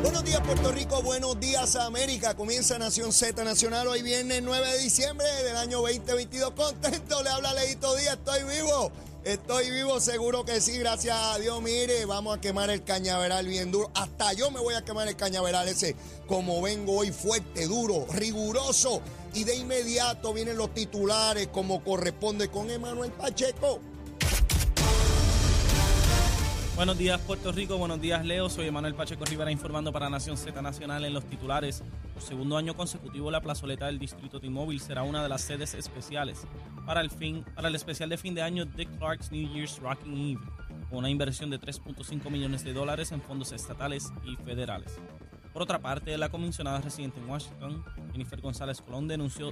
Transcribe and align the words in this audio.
Buenos 0.00 0.22
días 0.22 0.40
Puerto 0.42 0.70
Rico, 0.70 1.02
buenos 1.02 1.40
días 1.40 1.74
América. 1.74 2.36
Comienza 2.36 2.78
Nación 2.78 3.12
Z 3.12 3.42
Nacional 3.42 3.88
hoy 3.88 4.02
viernes 4.02 4.42
9 4.44 4.72
de 4.74 4.78
diciembre 4.78 5.26
del 5.42 5.56
año 5.56 5.80
2022. 5.80 6.52
Contento, 6.52 7.20
le 7.24 7.30
habla 7.30 7.52
Leito 7.54 7.96
Díaz, 7.96 8.14
estoy 8.14 8.44
vivo. 8.44 8.92
Estoy 9.24 9.70
vivo, 9.70 9.98
seguro 9.98 10.44
que 10.44 10.60
sí, 10.60 10.78
gracias 10.78 11.16
a 11.20 11.38
Dios. 11.40 11.60
Mire, 11.60 12.04
vamos 12.04 12.38
a 12.38 12.40
quemar 12.40 12.70
el 12.70 12.84
cañaveral 12.84 13.48
bien 13.48 13.72
duro. 13.72 13.90
Hasta 13.94 14.32
yo 14.34 14.52
me 14.52 14.60
voy 14.60 14.74
a 14.74 14.84
quemar 14.84 15.08
el 15.08 15.16
cañaveral 15.16 15.68
ese, 15.68 15.96
como 16.28 16.62
vengo 16.62 16.98
hoy, 16.98 17.10
fuerte, 17.10 17.66
duro, 17.66 18.06
riguroso. 18.12 19.02
Y 19.34 19.42
de 19.42 19.56
inmediato 19.56 20.32
vienen 20.32 20.56
los 20.56 20.72
titulares, 20.72 21.48
como 21.48 21.82
corresponde 21.82 22.48
con 22.48 22.70
Emanuel 22.70 23.10
Pacheco. 23.10 23.80
Buenos 26.78 26.96
días 26.96 27.20
Puerto 27.22 27.50
Rico, 27.50 27.76
buenos 27.76 28.00
días 28.00 28.24
Leo, 28.24 28.48
soy 28.48 28.68
Emanuel 28.68 28.94
Pacheco 28.94 29.24
Rivera 29.24 29.50
informando 29.50 29.90
para 29.90 30.08
Nación 30.08 30.36
Z 30.36 30.62
Nacional 30.62 31.04
en 31.04 31.12
los 31.12 31.24
titulares. 31.24 31.82
Por 32.14 32.22
segundo 32.22 32.56
año 32.56 32.76
consecutivo 32.76 33.32
la 33.32 33.40
plazoleta 33.40 33.86
del 33.86 33.98
Distrito 33.98 34.38
T-Mobile 34.38 34.78
será 34.78 35.02
una 35.02 35.20
de 35.20 35.28
las 35.28 35.40
sedes 35.40 35.74
especiales 35.74 36.46
para 36.86 37.00
el, 37.00 37.10
para 37.56 37.66
el 37.66 37.74
especial 37.74 38.10
de 38.10 38.16
fin 38.16 38.32
de 38.36 38.42
año 38.42 38.64
de 38.64 38.86
Clark's 38.86 39.32
New 39.32 39.52
Year's 39.52 39.80
Rocking 39.80 40.36
Eve, 40.36 40.40
con 40.88 41.00
una 41.00 41.10
inversión 41.10 41.50
de 41.50 41.60
3.5 41.60 42.30
millones 42.30 42.62
de 42.62 42.72
dólares 42.72 43.10
en 43.10 43.22
fondos 43.22 43.50
estatales 43.50 44.12
y 44.24 44.36
federales. 44.36 45.00
Por 45.58 45.64
otra 45.64 45.80
parte, 45.80 46.16
la 46.16 46.28
comisionada 46.28 46.80
residente 46.80 47.18
en 47.18 47.28
Washington, 47.28 47.84
Jennifer 48.12 48.40
González 48.40 48.80
Colón, 48.80 49.08
denunció 49.08 49.50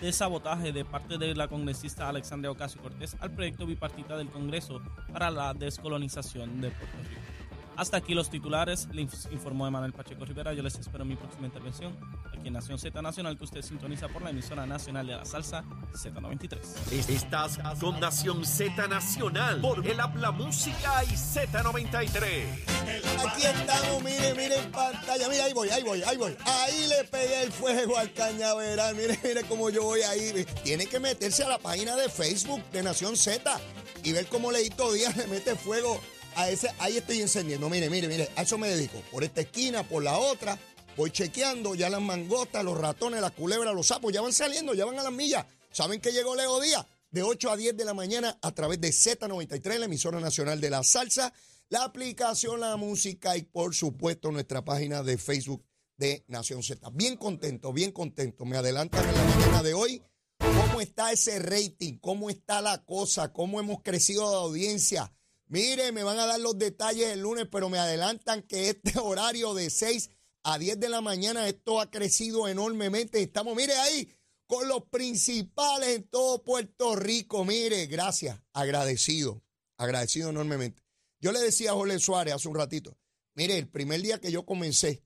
de 0.00 0.12
sabotaje 0.12 0.70
de 0.70 0.84
parte 0.84 1.18
de 1.18 1.34
la 1.34 1.48
congresista 1.48 2.08
Alexandria 2.08 2.52
Ocasio 2.52 2.80
Cortés 2.80 3.16
al 3.18 3.32
proyecto 3.32 3.66
bipartita 3.66 4.16
del 4.16 4.28
Congreso 4.28 4.80
para 5.12 5.32
la 5.32 5.52
descolonización 5.52 6.60
de 6.60 6.70
Puerto 6.70 6.96
Rico. 7.08 7.20
Hasta 7.74 7.96
aquí 7.96 8.14
los 8.14 8.30
titulares, 8.30 8.88
le 8.92 9.02
informó 9.02 9.66
Emanuel 9.66 9.92
Pacheco 9.92 10.24
Rivera. 10.24 10.52
Yo 10.54 10.62
les 10.62 10.78
espero 10.78 11.02
en 11.02 11.08
mi 11.08 11.16
próxima 11.16 11.48
intervención 11.48 11.92
aquí 12.42 12.48
en 12.48 12.54
Nación 12.54 12.76
Z 12.76 13.00
Nacional, 13.00 13.38
que 13.38 13.44
usted 13.44 13.62
sintoniza 13.62 14.08
por 14.08 14.22
la 14.22 14.30
emisora 14.30 14.66
nacional 14.66 15.06
de 15.06 15.14
la 15.14 15.24
salsa 15.24 15.64
Z93. 15.94 16.58
Estás 17.08 17.58
con 17.80 18.00
Nación 18.00 18.44
Z 18.44 18.88
Nacional 18.88 19.60
por 19.60 19.86
el 19.86 20.00
Habla 20.00 20.32
Música 20.32 21.04
y 21.04 21.14
Z93. 21.14 22.44
Aquí 23.24 23.42
estamos, 23.44 24.02
mire, 24.02 24.34
mire 24.34 24.58
en 24.58 24.72
pantalla. 24.72 25.28
Mira, 25.28 25.44
ahí 25.44 25.52
voy, 25.52 25.68
ahí 25.70 25.84
voy, 25.84 26.02
ahí 26.02 26.16
voy. 26.16 26.36
Ahí 26.44 26.86
le 26.88 27.04
pegué 27.04 27.42
el 27.44 27.52
fuego 27.52 27.96
al 27.96 28.12
cañaveral. 28.12 28.96
Mire, 28.96 29.18
mire 29.22 29.44
cómo 29.44 29.70
yo 29.70 29.84
voy 29.84 30.02
ahí. 30.02 30.44
Tiene 30.64 30.86
que 30.86 30.98
meterse 30.98 31.44
a 31.44 31.48
la 31.48 31.58
página 31.58 31.94
de 31.94 32.08
Facebook 32.08 32.60
de 32.72 32.82
Nación 32.82 33.16
Z 33.16 33.56
y 34.02 34.12
ver 34.12 34.26
cómo 34.26 34.50
Leito 34.50 34.92
Díaz 34.92 35.16
le 35.16 35.28
mete 35.28 35.54
fuego 35.54 36.00
a 36.34 36.48
ese. 36.48 36.74
Ahí 36.80 36.96
estoy 36.96 37.20
encendiendo. 37.20 37.68
Mire, 37.70 37.88
mire, 37.88 38.08
mire. 38.08 38.30
A 38.34 38.42
eso 38.42 38.58
me 38.58 38.68
dedico. 38.68 39.00
Por 39.12 39.22
esta 39.22 39.42
esquina, 39.42 39.84
por 39.84 40.02
la 40.02 40.18
otra. 40.18 40.58
Voy 40.96 41.10
chequeando 41.10 41.74
ya 41.74 41.88
las 41.88 42.00
mangotas, 42.00 42.64
los 42.64 42.78
ratones, 42.78 43.20
las 43.20 43.32
culebras, 43.32 43.74
los 43.74 43.86
sapos. 43.86 44.12
Ya 44.12 44.20
van 44.20 44.32
saliendo, 44.32 44.74
ya 44.74 44.84
van 44.84 44.98
a 44.98 45.02
las 45.02 45.12
millas. 45.12 45.46
¿Saben 45.70 46.00
que 46.00 46.12
llegó 46.12 46.36
Leo 46.36 46.60
Díaz? 46.60 46.86
De 47.10 47.22
8 47.22 47.50
a 47.50 47.56
10 47.56 47.76
de 47.76 47.84
la 47.84 47.94
mañana 47.94 48.38
a 48.40 48.52
través 48.52 48.80
de 48.80 48.88
Z93, 48.88 49.78
la 49.78 49.84
emisora 49.84 50.20
nacional 50.20 50.60
de 50.60 50.70
la 50.70 50.82
salsa 50.82 51.32
la 51.72 51.84
aplicación 51.84 52.60
La 52.60 52.76
Música 52.76 53.34
y 53.34 53.44
por 53.44 53.74
supuesto 53.74 54.30
nuestra 54.30 54.62
página 54.62 55.02
de 55.02 55.16
Facebook 55.16 55.64
de 55.96 56.22
Nación 56.28 56.62
Z. 56.62 56.90
Bien 56.90 57.16
contento, 57.16 57.72
bien 57.72 57.92
contento. 57.92 58.44
Me 58.44 58.58
adelantan 58.58 59.08
en 59.08 59.14
la 59.14 59.24
mañana 59.24 59.62
de 59.62 59.72
hoy 59.72 60.02
cómo 60.36 60.82
está 60.82 61.12
ese 61.12 61.38
rating, 61.38 61.96
cómo 61.96 62.28
está 62.28 62.60
la 62.60 62.84
cosa, 62.84 63.32
cómo 63.32 63.58
hemos 63.58 63.80
crecido 63.80 64.30
de 64.30 64.36
audiencia. 64.36 65.14
Mire, 65.46 65.92
me 65.92 66.02
van 66.02 66.18
a 66.18 66.26
dar 66.26 66.40
los 66.40 66.58
detalles 66.58 67.08
el 67.08 67.20
lunes, 67.20 67.48
pero 67.50 67.70
me 67.70 67.78
adelantan 67.78 68.42
que 68.42 68.68
este 68.68 68.98
horario 69.00 69.54
de 69.54 69.70
6 69.70 70.10
a 70.42 70.58
10 70.58 70.80
de 70.80 70.88
la 70.88 71.00
mañana, 71.00 71.48
esto 71.48 71.80
ha 71.80 71.90
crecido 71.90 72.48
enormemente. 72.48 73.22
Estamos, 73.22 73.56
mire 73.56 73.74
ahí, 73.74 74.08
con 74.46 74.68
los 74.68 74.84
principales 74.84 75.96
en 75.96 76.08
todo 76.08 76.42
Puerto 76.42 76.96
Rico. 76.96 77.44
Mire, 77.44 77.86
gracias, 77.86 78.40
agradecido, 78.52 79.42
agradecido 79.76 80.30
enormemente. 80.30 80.82
Yo 81.20 81.32
le 81.32 81.40
decía 81.40 81.70
a 81.70 81.74
Jorge 81.74 81.98
Suárez 81.98 82.34
hace 82.34 82.48
un 82.48 82.56
ratito, 82.56 82.98
mire, 83.34 83.56
el 83.56 83.68
primer 83.68 84.02
día 84.02 84.20
que 84.20 84.32
yo 84.32 84.44
comencé, 84.44 85.04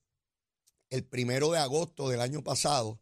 el 0.91 1.05
primero 1.05 1.51
de 1.51 1.59
agosto 1.59 2.09
del 2.09 2.21
año 2.21 2.43
pasado, 2.43 3.01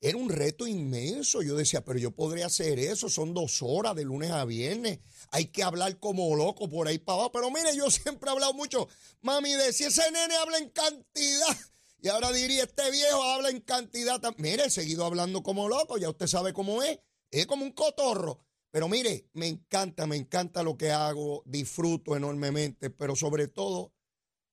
era 0.00 0.16
un 0.16 0.28
reto 0.28 0.66
inmenso. 0.66 1.42
Yo 1.42 1.56
decía, 1.56 1.84
pero 1.84 1.98
yo 1.98 2.10
podría 2.10 2.46
hacer 2.46 2.78
eso, 2.78 3.08
son 3.08 3.34
dos 3.34 3.60
horas 3.62 3.96
de 3.96 4.04
lunes 4.04 4.30
a 4.30 4.44
viernes. 4.44 5.00
Hay 5.30 5.46
que 5.46 5.62
hablar 5.62 5.98
como 5.98 6.34
loco 6.36 6.68
por 6.68 6.88
ahí 6.88 6.98
para 6.98 7.16
abajo. 7.16 7.32
Pero 7.32 7.50
mire, 7.50 7.76
yo 7.76 7.90
siempre 7.90 8.28
he 8.28 8.32
hablado 8.32 8.54
mucho. 8.54 8.88
Mami 9.22 9.52
decía, 9.54 9.88
ese 9.88 10.10
nene 10.10 10.36
habla 10.36 10.58
en 10.58 10.70
cantidad. 10.70 11.56
Y 12.00 12.08
ahora 12.08 12.30
diría, 12.30 12.62
este 12.62 12.90
viejo 12.90 13.22
habla 13.22 13.50
en 13.50 13.60
cantidad. 13.60 14.20
Mire, 14.36 14.66
he 14.66 14.70
seguido 14.70 15.04
hablando 15.04 15.42
como 15.42 15.68
loco, 15.68 15.98
ya 15.98 16.08
usted 16.08 16.28
sabe 16.28 16.52
cómo 16.52 16.82
es. 16.82 16.98
Es 17.30 17.46
como 17.46 17.64
un 17.64 17.72
cotorro. 17.72 18.38
Pero 18.70 18.88
mire, 18.88 19.28
me 19.32 19.48
encanta, 19.48 20.06
me 20.06 20.16
encanta 20.16 20.62
lo 20.62 20.76
que 20.76 20.90
hago, 20.90 21.42
disfruto 21.46 22.16
enormemente, 22.16 22.90
pero 22.90 23.16
sobre 23.16 23.48
todo 23.48 23.94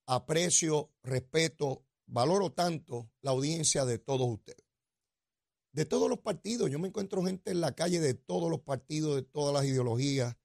aprecio, 0.08 0.92
respeto, 1.04 1.84
valoro 2.06 2.52
tanto 2.52 3.12
la 3.22 3.32
audiencia 3.32 3.86
de 3.86 4.00
todos 4.00 4.28
ustedes. 4.28 4.65
De 5.76 5.84
todos 5.84 6.10
los 6.10 6.20
partidos, 6.20 6.72
yo 6.72 6.80
me 6.80 6.88
encuentro 6.88 7.22
gente 7.22 7.52
en 7.52 7.60
la 7.60 7.76
calle 7.76 8.00
de 8.00 8.14
todos 8.14 8.50
los 8.50 8.62
partidos, 8.62 9.18
de 9.18 9.24
todas 9.24 9.54
las 9.54 9.66
ideologías, 9.66 10.38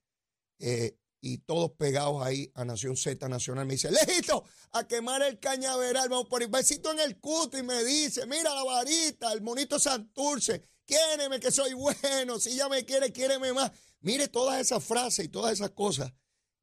eh, 0.58 0.98
y 1.20 1.38
todos 1.38 1.70
pegados 1.70 2.20
ahí 2.26 2.50
a 2.56 2.64
Nación 2.64 2.96
Z 2.96 3.28
Nacional. 3.28 3.64
Me 3.64 3.74
dice, 3.74 3.92
Lejito, 3.92 4.42
a 4.72 4.88
quemar 4.88 5.22
el 5.22 5.38
cañaveral, 5.38 6.08
vamos 6.08 6.26
por 6.26 6.42
el 6.42 6.48
besito 6.48 6.90
en 6.90 6.98
el 6.98 7.20
cuto 7.20 7.56
y 7.56 7.62
me 7.62 7.84
dice, 7.84 8.26
mira 8.26 8.52
la 8.52 8.64
varita, 8.64 9.32
el 9.32 9.40
monito 9.40 9.78
Santurce, 9.78 10.64
quiéreme 10.84 11.38
que 11.38 11.52
soy 11.52 11.74
bueno, 11.74 12.40
si 12.40 12.56
ya 12.56 12.68
me 12.68 12.84
quiere, 12.84 13.12
quiéreme 13.12 13.52
más. 13.52 13.70
Mire 14.00 14.26
todas 14.26 14.60
esas 14.60 14.82
frases 14.82 15.26
y 15.26 15.28
todas 15.28 15.52
esas 15.52 15.70
cosas 15.70 16.12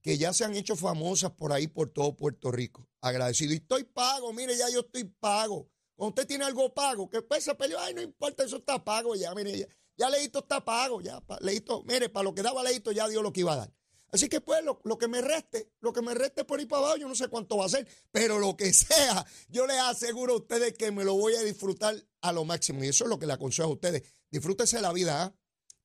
que 0.01 0.17
ya 0.17 0.33
se 0.33 0.43
han 0.43 0.57
hecho 0.57 0.75
famosas 0.75 1.31
por 1.31 1.53
ahí, 1.53 1.67
por 1.67 1.89
todo 1.91 2.17
Puerto 2.17 2.51
Rico. 2.51 2.85
Agradecido. 2.99 3.53
Y 3.53 3.57
estoy 3.57 3.85
pago, 3.85 4.33
mire, 4.33 4.57
ya 4.57 4.69
yo 4.69 4.81
estoy 4.81 5.05
pago. 5.05 5.69
Cuando 5.97 6.09
usted 6.11 6.27
tiene 6.27 6.45
algo 6.45 6.73
pago, 6.73 7.09
que 7.09 7.21
pues 7.23 7.43
se 7.43 7.55
peleó, 7.55 7.79
ay, 7.79 7.93
no 7.95 8.01
importa, 8.01 8.43
eso 8.43 8.57
está 8.57 8.83
pago 8.85 9.15
ya, 9.15 9.33
mire, 9.33 9.57
ya, 9.57 9.67
ya 9.97 10.09
Leito 10.09 10.39
está 10.39 10.63
pago, 10.63 11.01
ya, 11.01 11.21
Leito, 11.41 11.83
mire, 11.83 12.07
para 12.07 12.23
lo 12.23 12.35
que 12.35 12.43
daba 12.43 12.63
Leito 12.63 12.91
ya 12.91 13.07
dio 13.07 13.23
lo 13.23 13.33
que 13.33 13.39
iba 13.41 13.53
a 13.53 13.57
dar. 13.57 13.73
Así 14.11 14.29
que 14.29 14.39
pues 14.39 14.63
lo, 14.63 14.79
lo, 14.83 14.97
que 14.97 15.07
me 15.07 15.21
reste, 15.21 15.73
lo 15.81 15.91
que 15.91 16.01
me 16.01 16.13
reste 16.13 16.45
por 16.45 16.61
ir 16.61 16.67
para 16.67 16.83
abajo, 16.83 16.97
yo 16.97 17.07
no 17.07 17.15
sé 17.15 17.27
cuánto 17.27 17.57
va 17.57 17.65
a 17.65 17.69
ser, 17.69 17.87
pero 18.11 18.39
lo 18.39 18.55
que 18.55 18.71
sea, 18.73 19.25
yo 19.49 19.67
les 19.67 19.79
aseguro 19.79 20.33
a 20.33 20.37
ustedes 20.37 20.73
que 20.73 20.91
me 20.91 21.03
lo 21.03 21.15
voy 21.15 21.33
a 21.35 21.41
disfrutar 21.41 21.95
a 22.21 22.31
lo 22.31 22.45
máximo. 22.45 22.83
Y 22.83 22.87
eso 22.87 23.03
es 23.03 23.09
lo 23.09 23.19
que 23.19 23.25
le 23.25 23.33
aconsejo 23.33 23.69
a 23.69 23.73
ustedes. 23.73 24.03
Disfrútese 24.29 24.79
la 24.81 24.93
vida. 24.93 25.23
¿ah? 25.23 25.35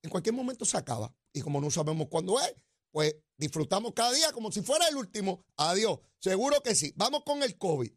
En 0.03 0.11
cualquier 0.11 0.34
momento 0.34 0.65
se 0.65 0.77
acaba. 0.77 1.15
Y 1.33 1.41
como 1.41 1.61
no 1.61 1.71
sabemos 1.71 2.09
cuándo 2.09 2.39
es, 2.41 2.55
pues 2.91 3.17
disfrutamos 3.37 3.93
cada 3.95 4.12
día 4.12 4.31
como 4.33 4.53
si 4.53 4.62
fuera 4.62 4.87
el 4.89 4.97
último. 4.97 5.45
Adiós. 5.56 5.99
Seguro 6.19 6.62
que 6.62 6.75
sí. 6.75 6.93
Vamos 6.97 7.22
con 7.25 7.43
el 7.43 7.56
COVID. 7.59 7.91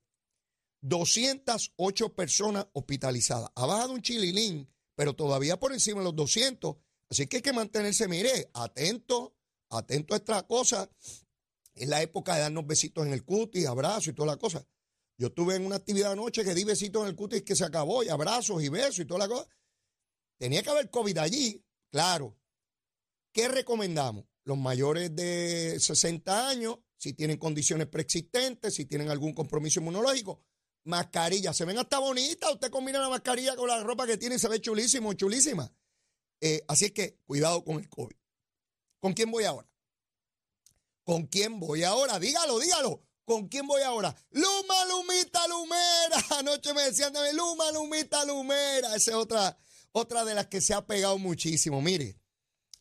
208 0.88 2.13
personas 2.13 2.68
hospitalizadas. 2.73 3.50
Ha 3.56 3.66
bajado 3.66 3.94
un 3.94 4.01
chililín, 4.01 4.69
pero 4.96 5.13
todavía 5.13 5.59
por 5.59 5.73
encima 5.73 6.00
de 6.00 6.06
los 6.06 6.16
200. 6.16 6.75
Así 7.09 7.25
que 7.28 7.38
hay 7.38 7.41
que 7.41 7.53
mantenerse, 7.53 8.07
mire, 8.07 8.51
atento, 8.53 9.35
atento 9.69 10.13
a 10.13 10.18
esta 10.18 10.44
cosa. 10.45 10.90
Es 11.74 11.88
la 11.88 12.03
época 12.03 12.35
de 12.35 12.41
darnos 12.41 12.68
besitos 12.68 13.06
en 13.06 13.13
el 13.13 13.25
cutis, 13.25 13.66
abrazos 13.66 14.09
y 14.09 14.13
toda 14.13 14.28
la 14.28 14.38
cosa. 14.38 14.66
Yo 15.18 15.28
estuve 15.28 15.56
en 15.56 15.66
una 15.66 15.78
actividad 15.78 16.12
anoche 16.12 16.44
que 16.44 16.53
di 16.53 16.63
besitos 16.63 17.01
en 17.01 17.09
el 17.09 17.16
cutis 17.16 17.41
que 17.41 17.56
se 17.56 17.66
acabó, 17.66 18.03
y 18.03 18.09
abrazos 18.09 18.62
y 18.63 18.69
besos 18.69 19.00
y 19.00 19.06
toda 19.06 19.22
la 19.22 19.28
cosa. 19.28 19.47
Tenía 20.38 20.62
que 20.62 20.69
haber 20.69 20.90
COVID 20.91 21.18
allí, 21.18 21.66
claro. 21.90 22.38
¿Qué 23.34 23.47
recomendamos? 23.47 24.25
Los 24.44 24.57
mayores 24.57 25.16
de 25.16 25.79
60 25.79 26.47
años, 26.47 26.78
si 26.97 27.13
tienen 27.13 27.38
condiciones 27.38 27.88
preexistentes, 27.88 28.75
si 28.75 28.85
tienen 28.85 29.09
algún 29.09 29.34
compromiso 29.34 29.80
inmunológico, 29.80 30.44
mascarilla. 30.86 31.54
Se 31.54 31.66
ven 31.66 31.78
hasta 31.78 32.00
bonitas. 32.00 32.54
Usted 32.54 32.70
combina 32.70 33.00
la 33.00 33.10
mascarilla 33.10 33.56
con 33.56 33.68
la 33.68 33.84
ropa 33.84 34.08
que 34.08 34.18
tiene 34.18 34.36
y 34.36 34.40
se 34.40 34.48
ve 34.48 34.62
chulísimo, 34.62 35.14
chulísima. 35.14 35.72
Eh, 36.42 36.64
así 36.68 36.86
es 36.86 36.92
que 36.92 37.20
cuidado 37.26 37.64
con 37.64 37.80
el 37.80 37.90
COVID. 37.90 38.16
¿Con 39.00 39.14
quién 39.14 39.30
voy 39.32 39.44
ahora? 39.44 39.68
¿Con 41.04 41.28
quién 41.28 41.60
voy 41.60 41.84
ahora? 41.84 42.18
Dígalo, 42.20 42.60
dígalo. 42.60 43.02
¿Con 43.26 43.48
quién 43.48 43.68
voy 43.68 43.82
ahora? 43.82 44.16
Luma, 44.32 44.86
Lumita, 44.86 45.48
Lumera. 45.48 46.24
Anoche 46.40 46.74
me 46.74 46.84
decían 46.84 47.12
de 47.12 47.34
Luma, 47.34 47.72
Lumita, 47.72 48.24
Lumera. 48.26 48.96
Esa 48.96 49.12
es 49.12 49.18
otra, 49.18 49.58
otra 49.92 50.24
de 50.26 50.36
las 50.36 50.48
que 50.48 50.62
se 50.62 50.74
ha 50.74 50.86
pegado 50.86 51.18
muchísimo. 51.18 51.82
Mire, 51.82 52.20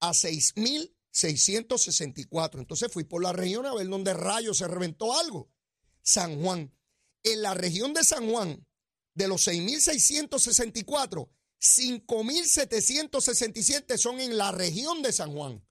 a 0.01 0.11
6.664. 0.11 2.59
Entonces 2.59 2.91
fui 2.91 3.03
por 3.03 3.23
la 3.23 3.33
región 3.33 3.65
a 3.65 3.73
ver 3.73 3.87
dónde 3.87 4.13
rayos 4.13 4.59
se 4.59 4.67
reventó 4.67 5.17
algo. 5.17 5.49
San 6.03 6.39
Juan. 6.43 6.71
En 7.23 7.41
la 7.41 7.55
región 7.55 7.95
de 7.95 8.03
San 8.03 8.29
Juan, 8.29 8.67
de 9.15 9.27
los 9.27 9.47
6.664, 9.47 11.27
5.767 11.63 13.97
son 13.97 14.19
en 14.19 14.37
la 14.37 14.51
región 14.51 15.01
de 15.01 15.13
San 15.13 15.31
Juan. 15.31 15.65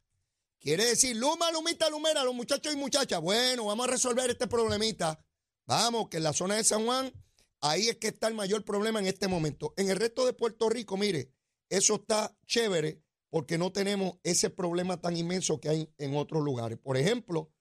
Quiere 0.58 0.86
decir, 0.86 1.14
Luma, 1.16 1.52
Lumita, 1.52 1.90
Lumera, 1.90 2.24
los 2.24 2.34
muchachos 2.34 2.72
y 2.72 2.76
muchachas. 2.76 3.20
Bueno, 3.20 3.66
vamos 3.66 3.86
a 3.86 3.90
resolver 3.90 4.30
este 4.30 4.46
problemita. 4.46 5.22
Vamos, 5.66 6.08
que 6.08 6.16
en 6.16 6.22
la 6.22 6.32
zona 6.32 6.54
de 6.54 6.64
San 6.64 6.86
Juan, 6.86 7.12
ahí 7.60 7.88
es 7.88 7.98
que 7.98 8.08
está 8.08 8.28
el 8.28 8.34
mayor 8.34 8.64
problema 8.64 9.00
en 9.00 9.06
este 9.06 9.28
momento. 9.28 9.74
En 9.76 9.90
el 9.90 9.98
resto 9.98 10.24
de 10.24 10.32
Puerto 10.32 10.70
Rico, 10.70 10.96
mire, 10.96 11.30
eso 11.68 11.96
está 11.96 12.34
chévere 12.46 13.02
porque 13.28 13.58
no 13.58 13.70
tenemos 13.70 14.14
ese 14.22 14.48
problema 14.48 14.98
tan 14.98 15.14
inmenso 15.16 15.60
que 15.60 15.68
hay 15.68 15.92
en 15.98 16.16
otros 16.16 16.42
lugares. 16.42 16.78
Por 16.78 16.96
ejemplo, 16.96 17.52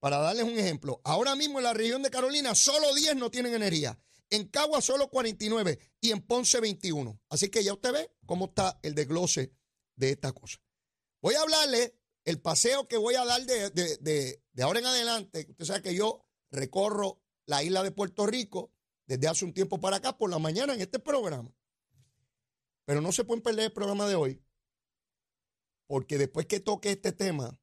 para 0.00 0.16
darles 0.18 0.44
un 0.44 0.58
ejemplo, 0.58 1.02
ahora 1.04 1.36
mismo 1.36 1.58
en 1.58 1.64
la 1.64 1.74
región 1.74 2.02
de 2.02 2.08
Carolina 2.10 2.54
solo 2.54 2.94
10 2.94 3.16
no 3.16 3.30
tienen 3.30 3.54
energía. 3.54 3.98
En 4.30 4.48
Cagua 4.48 4.80
solo 4.80 5.08
49 5.08 5.78
y 6.00 6.10
en 6.10 6.20
Ponce 6.22 6.60
21. 6.60 7.20
Así 7.28 7.48
que 7.48 7.62
ya 7.62 7.72
usted 7.72 7.92
ve 7.92 8.10
cómo 8.26 8.46
está 8.46 8.78
el 8.82 8.94
desglose 8.94 9.52
de 9.94 10.10
esta 10.10 10.32
cosa. 10.32 10.58
Voy 11.22 11.34
a 11.34 11.42
hablarle 11.42 11.96
el 12.24 12.40
paseo 12.40 12.88
que 12.88 12.96
voy 12.96 13.14
a 13.14 13.24
dar 13.24 13.44
de, 13.46 13.70
de, 13.70 14.42
de, 14.52 14.62
ahora 14.62 14.80
en 14.80 14.86
adelante. 14.86 15.46
Usted 15.48 15.64
sabe 15.64 15.82
que 15.82 15.94
yo 15.94 16.24
recorro 16.50 17.22
la 17.46 17.62
isla 17.62 17.82
de 17.82 17.92
Puerto 17.92 18.26
Rico 18.26 18.72
desde 19.06 19.28
hace 19.28 19.44
un 19.44 19.54
tiempo 19.54 19.80
para 19.80 19.98
acá 19.98 20.18
por 20.18 20.28
la 20.28 20.38
mañana 20.38 20.74
en 20.74 20.80
este 20.80 20.98
programa. 20.98 21.54
Pero 22.84 23.00
no 23.00 23.12
se 23.12 23.24
pueden 23.24 23.42
perder 23.42 23.66
el 23.66 23.72
programa 23.72 24.08
de 24.08 24.16
hoy, 24.16 24.42
porque 25.86 26.18
después 26.18 26.46
que 26.46 26.60
toque 26.60 26.90
este 26.90 27.12
tema, 27.12 27.60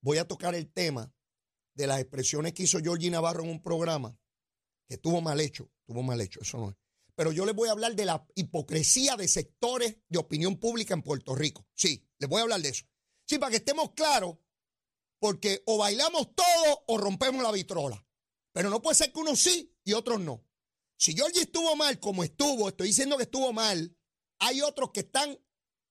voy 0.00 0.18
a 0.18 0.26
tocar 0.26 0.54
el 0.54 0.72
tema 0.72 1.12
de 1.74 1.86
las 1.86 2.00
expresiones 2.00 2.52
que 2.52 2.64
hizo 2.64 2.80
Georgie 2.80 3.10
Navarro 3.10 3.44
en 3.44 3.50
un 3.50 3.62
programa 3.62 4.18
que 4.88 4.94
estuvo 4.94 5.20
mal 5.20 5.40
hecho, 5.40 5.70
estuvo 5.86 6.02
mal 6.02 6.20
hecho, 6.20 6.40
eso 6.40 6.58
no 6.58 6.70
es. 6.70 6.76
Pero 7.14 7.32
yo 7.32 7.46
les 7.46 7.54
voy 7.54 7.68
a 7.68 7.72
hablar 7.72 7.94
de 7.94 8.04
la 8.04 8.26
hipocresía 8.34 9.16
de 9.16 9.28
sectores 9.28 9.96
de 10.08 10.18
opinión 10.18 10.58
pública 10.58 10.94
en 10.94 11.02
Puerto 11.02 11.34
Rico. 11.34 11.66
Sí, 11.74 12.04
les 12.18 12.28
voy 12.28 12.40
a 12.40 12.42
hablar 12.42 12.60
de 12.60 12.70
eso. 12.70 12.84
Sí, 13.24 13.38
para 13.38 13.50
que 13.50 13.56
estemos 13.56 13.92
claros, 13.92 14.36
porque 15.18 15.62
o 15.64 15.78
bailamos 15.78 16.34
todo 16.34 16.84
o 16.88 16.98
rompemos 16.98 17.42
la 17.42 17.52
vitrola. 17.52 18.04
Pero 18.52 18.68
no 18.68 18.82
puede 18.82 18.96
ser 18.96 19.12
que 19.12 19.20
unos 19.20 19.40
sí 19.40 19.74
y 19.84 19.92
otros 19.92 20.20
no. 20.20 20.44
Si 20.98 21.14
Georgie 21.14 21.42
estuvo 21.42 21.76
mal 21.76 22.00
como 22.00 22.24
estuvo, 22.24 22.68
estoy 22.68 22.88
diciendo 22.88 23.16
que 23.16 23.24
estuvo 23.24 23.52
mal, 23.52 23.96
hay 24.38 24.62
otros 24.62 24.90
que 24.92 25.00
están 25.00 25.38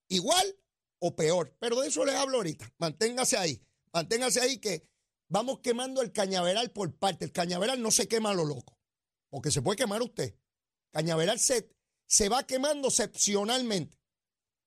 igual 0.08 0.56
o 0.98 1.16
peor. 1.16 1.56
Pero 1.58 1.80
de 1.80 1.88
eso 1.88 2.04
les 2.04 2.14
hablo 2.14 2.38
ahorita. 2.38 2.72
Manténgase 2.78 3.36
ahí. 3.36 3.62
Manténgase 3.92 4.40
ahí 4.40 4.58
que 4.58 4.88
vamos 5.28 5.60
quemando 5.60 6.02
el 6.02 6.12
cañaveral 6.12 6.70
por 6.70 6.96
parte. 6.96 7.24
El 7.24 7.32
cañaveral 7.32 7.80
no 7.80 7.90
se 7.90 8.08
quema 8.08 8.30
a 8.30 8.34
lo 8.34 8.44
loco, 8.44 8.75
porque 9.36 9.50
se 9.50 9.60
puede 9.60 9.76
quemar 9.76 10.00
usted. 10.00 10.34
Cañaveral 10.92 11.38
se, 11.38 11.70
se 12.06 12.30
va 12.30 12.46
quemando 12.46 12.88
excepcionalmente, 12.88 14.00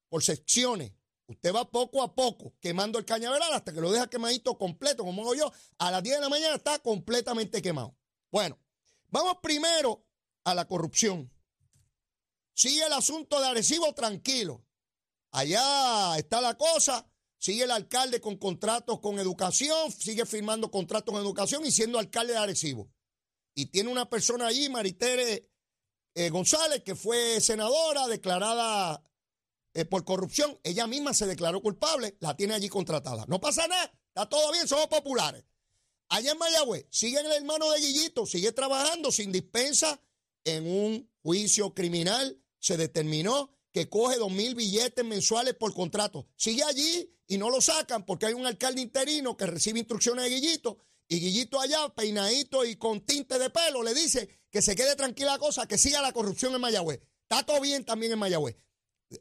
por 0.09 0.23
secciones. 0.23 0.93
Usted 1.25 1.55
va 1.55 1.71
poco 1.71 2.03
a 2.03 2.13
poco 2.13 2.53
quemando 2.59 2.99
el 2.99 3.05
cañaveral 3.05 3.51
hasta 3.51 3.73
que 3.73 3.81
lo 3.81 3.91
deja 3.91 4.11
quemadito 4.11 4.59
completo, 4.59 5.03
como 5.03 5.23
hago 5.23 5.33
yo. 5.33 5.51
A 5.79 5.89
las 5.89 6.03
10 6.03 6.17
de 6.17 6.21
la 6.21 6.29
mañana 6.29 6.53
está 6.53 6.77
completamente 6.77 7.63
quemado. 7.63 7.97
Bueno, 8.31 8.59
vamos 9.07 9.37
primero 9.41 10.05
a 10.43 10.53
la 10.53 10.67
corrupción. 10.67 11.33
Sigue 12.53 12.85
el 12.85 12.93
asunto 12.93 13.41
de 13.41 13.47
Arecibo 13.47 13.91
tranquilo. 13.95 14.63
Allá 15.31 16.15
está 16.19 16.41
la 16.41 16.55
cosa. 16.55 17.11
Sigue 17.39 17.63
el 17.63 17.71
alcalde 17.71 18.21
con 18.21 18.37
contratos 18.37 18.99
con 18.99 19.17
educación, 19.17 19.91
sigue 19.91 20.27
firmando 20.27 20.69
contratos 20.69 21.11
con 21.11 21.23
educación 21.23 21.65
y 21.65 21.71
siendo 21.71 21.97
alcalde 21.97 22.33
de 22.33 22.39
Arecibo. 22.39 22.91
Y 23.59 23.65
tiene 23.65 23.89
una 23.89 24.09
persona 24.09 24.47
allí, 24.47 24.69
Maritere 24.69 25.51
eh, 26.15 26.29
González, 26.29 26.81
que 26.81 26.95
fue 26.95 27.41
senadora 27.41 28.07
declarada 28.07 29.03
eh, 29.73 29.83
por 29.83 30.05
corrupción. 30.05 30.57
Ella 30.63 30.87
misma 30.87 31.13
se 31.13 31.27
declaró 31.27 31.61
culpable, 31.61 32.15
la 32.21 32.37
tiene 32.37 32.53
allí 32.53 32.69
contratada. 32.69 33.25
No 33.27 33.41
pasa 33.41 33.67
nada, 33.67 33.91
está 34.07 34.29
todo 34.29 34.49
bien, 34.53 34.65
somos 34.65 34.87
populares. 34.87 35.43
Allá 36.07 36.31
en 36.31 36.37
Mayagüez, 36.37 36.85
sigue 36.89 37.19
el 37.19 37.29
hermano 37.33 37.69
de 37.71 37.81
Guillito, 37.81 38.25
sigue 38.25 38.53
trabajando 38.53 39.11
sin 39.11 39.29
dispensa 39.29 40.01
en 40.45 40.65
un 40.65 41.11
juicio 41.21 41.73
criminal. 41.73 42.41
Se 42.59 42.77
determinó 42.77 43.57
que 43.73 43.89
coge 43.89 44.19
dos 44.19 44.31
mil 44.31 44.55
billetes 44.55 45.03
mensuales 45.03 45.55
por 45.55 45.73
contrato. 45.73 46.29
Sigue 46.37 46.63
allí 46.63 47.13
y 47.27 47.37
no 47.37 47.49
lo 47.49 47.59
sacan 47.59 48.05
porque 48.05 48.27
hay 48.27 48.35
un 48.35 48.47
alcalde 48.47 48.79
interino 48.79 49.35
que 49.35 49.47
recibe 49.47 49.79
instrucciones 49.79 50.23
de 50.23 50.29
Guillito 50.29 50.77
y 51.09 51.19
Guillito 51.19 51.59
allá, 51.59 51.89
peinadito 51.89 52.63
y 52.63 52.75
con 52.75 53.01
tinte 53.01 53.39
de 53.39 53.49
pelo, 53.49 53.81
le 53.81 53.95
dice 53.95 54.29
que 54.51 54.61
se 54.61 54.75
quede 54.75 54.95
tranquila 54.95 55.33
la 55.33 55.39
cosa, 55.39 55.67
que 55.67 55.79
siga 55.79 56.01
la 56.01 56.13
corrupción 56.13 56.53
en 56.53 56.61
Mayagüez. 56.61 57.01
Está 57.23 57.43
todo 57.43 57.59
bien 57.59 57.83
también 57.83 58.11
en 58.11 58.19
Mayagüez. 58.19 58.55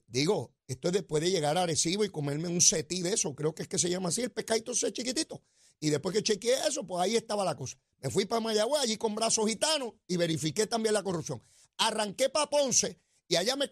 Digo, 0.06 0.54
esto 0.66 0.88
es 0.88 0.94
después 0.94 1.22
de 1.22 1.30
llegar 1.30 1.56
a 1.56 1.62
Arecibo 1.62 2.04
y 2.04 2.10
comerme 2.10 2.48
un 2.48 2.60
setí 2.60 3.00
de 3.00 3.14
eso, 3.14 3.34
creo 3.34 3.54
que 3.54 3.62
es 3.62 3.68
que 3.68 3.78
se 3.78 3.88
llama 3.88 4.10
así, 4.10 4.20
el 4.20 4.30
pescadito 4.30 4.72
ese 4.72 4.92
chiquitito. 4.92 5.42
Y 5.80 5.88
después 5.88 6.14
que 6.14 6.22
chequeé 6.22 6.68
eso, 6.68 6.86
pues 6.86 7.02
ahí 7.02 7.16
estaba 7.16 7.42
la 7.42 7.56
cosa. 7.56 7.78
Me 8.00 8.10
fui 8.10 8.26
para 8.26 8.40
Mayagüez, 8.40 8.82
allí 8.82 8.98
con 8.98 9.14
brazos 9.14 9.48
gitanos, 9.48 9.94
y 10.06 10.18
verifiqué 10.18 10.66
también 10.66 10.92
la 10.92 11.02
corrupción. 11.02 11.42
Arranqué 11.78 12.28
para 12.28 12.50
Ponce 12.50 13.00
y 13.28 13.36
allá 13.36 13.56
me, 13.56 13.68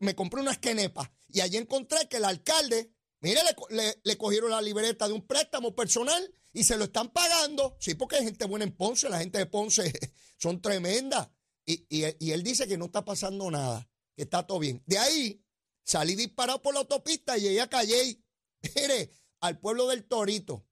me, 0.00 0.14
compré 0.14 0.40
unas 0.40 0.58
quenepas. 0.58 1.10
Y 1.28 1.40
allí 1.40 1.58
encontré 1.58 2.08
que 2.08 2.16
el 2.16 2.24
alcalde, 2.24 2.93
mire, 3.24 3.40
le, 3.70 4.00
le, 4.04 4.16
cogieron 4.16 4.50
la 4.50 4.62
libreta 4.62 5.08
de 5.08 5.14
un 5.14 5.26
préstamo 5.26 5.74
personal 5.74 6.32
y 6.52 6.62
se 6.62 6.76
lo 6.76 6.84
están 6.84 7.10
pagando. 7.10 7.76
Sí, 7.80 7.94
porque 7.94 8.16
hay 8.16 8.24
gente 8.24 8.44
buena 8.44 8.64
en 8.64 8.76
Ponce, 8.76 9.08
la 9.08 9.18
gente 9.18 9.38
de 9.38 9.46
Ponce 9.46 9.92
son 10.38 10.62
tremendas. 10.62 11.28
Y, 11.66 11.86
y 11.88 12.30
él 12.30 12.42
dice 12.42 12.68
que 12.68 12.76
no 12.76 12.84
está 12.86 13.04
pasando 13.04 13.50
nada, 13.50 13.88
que 14.14 14.22
está 14.22 14.46
todo 14.46 14.60
bien. 14.60 14.82
De 14.86 14.98
ahí 14.98 15.44
Salí 15.84 16.14
disparado 16.14 16.62
por 16.62 16.72
la 16.72 16.80
autopista 16.80 17.36
y 17.36 17.42
llegué 17.42 17.60
a 17.60 17.68
Calle. 17.68 18.22
Mire, 18.74 19.10
al 19.40 19.58
pueblo 19.60 19.86
del 19.86 20.04
Torito. 20.06 20.66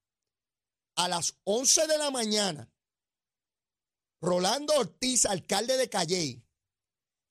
A 0.94 1.08
las 1.08 1.38
11 1.44 1.86
de 1.86 1.98
la 1.98 2.10
mañana, 2.10 2.70
Rolando 4.20 4.74
Ortiz, 4.74 5.24
alcalde 5.24 5.78
de 5.78 5.88
Calle, 5.88 6.44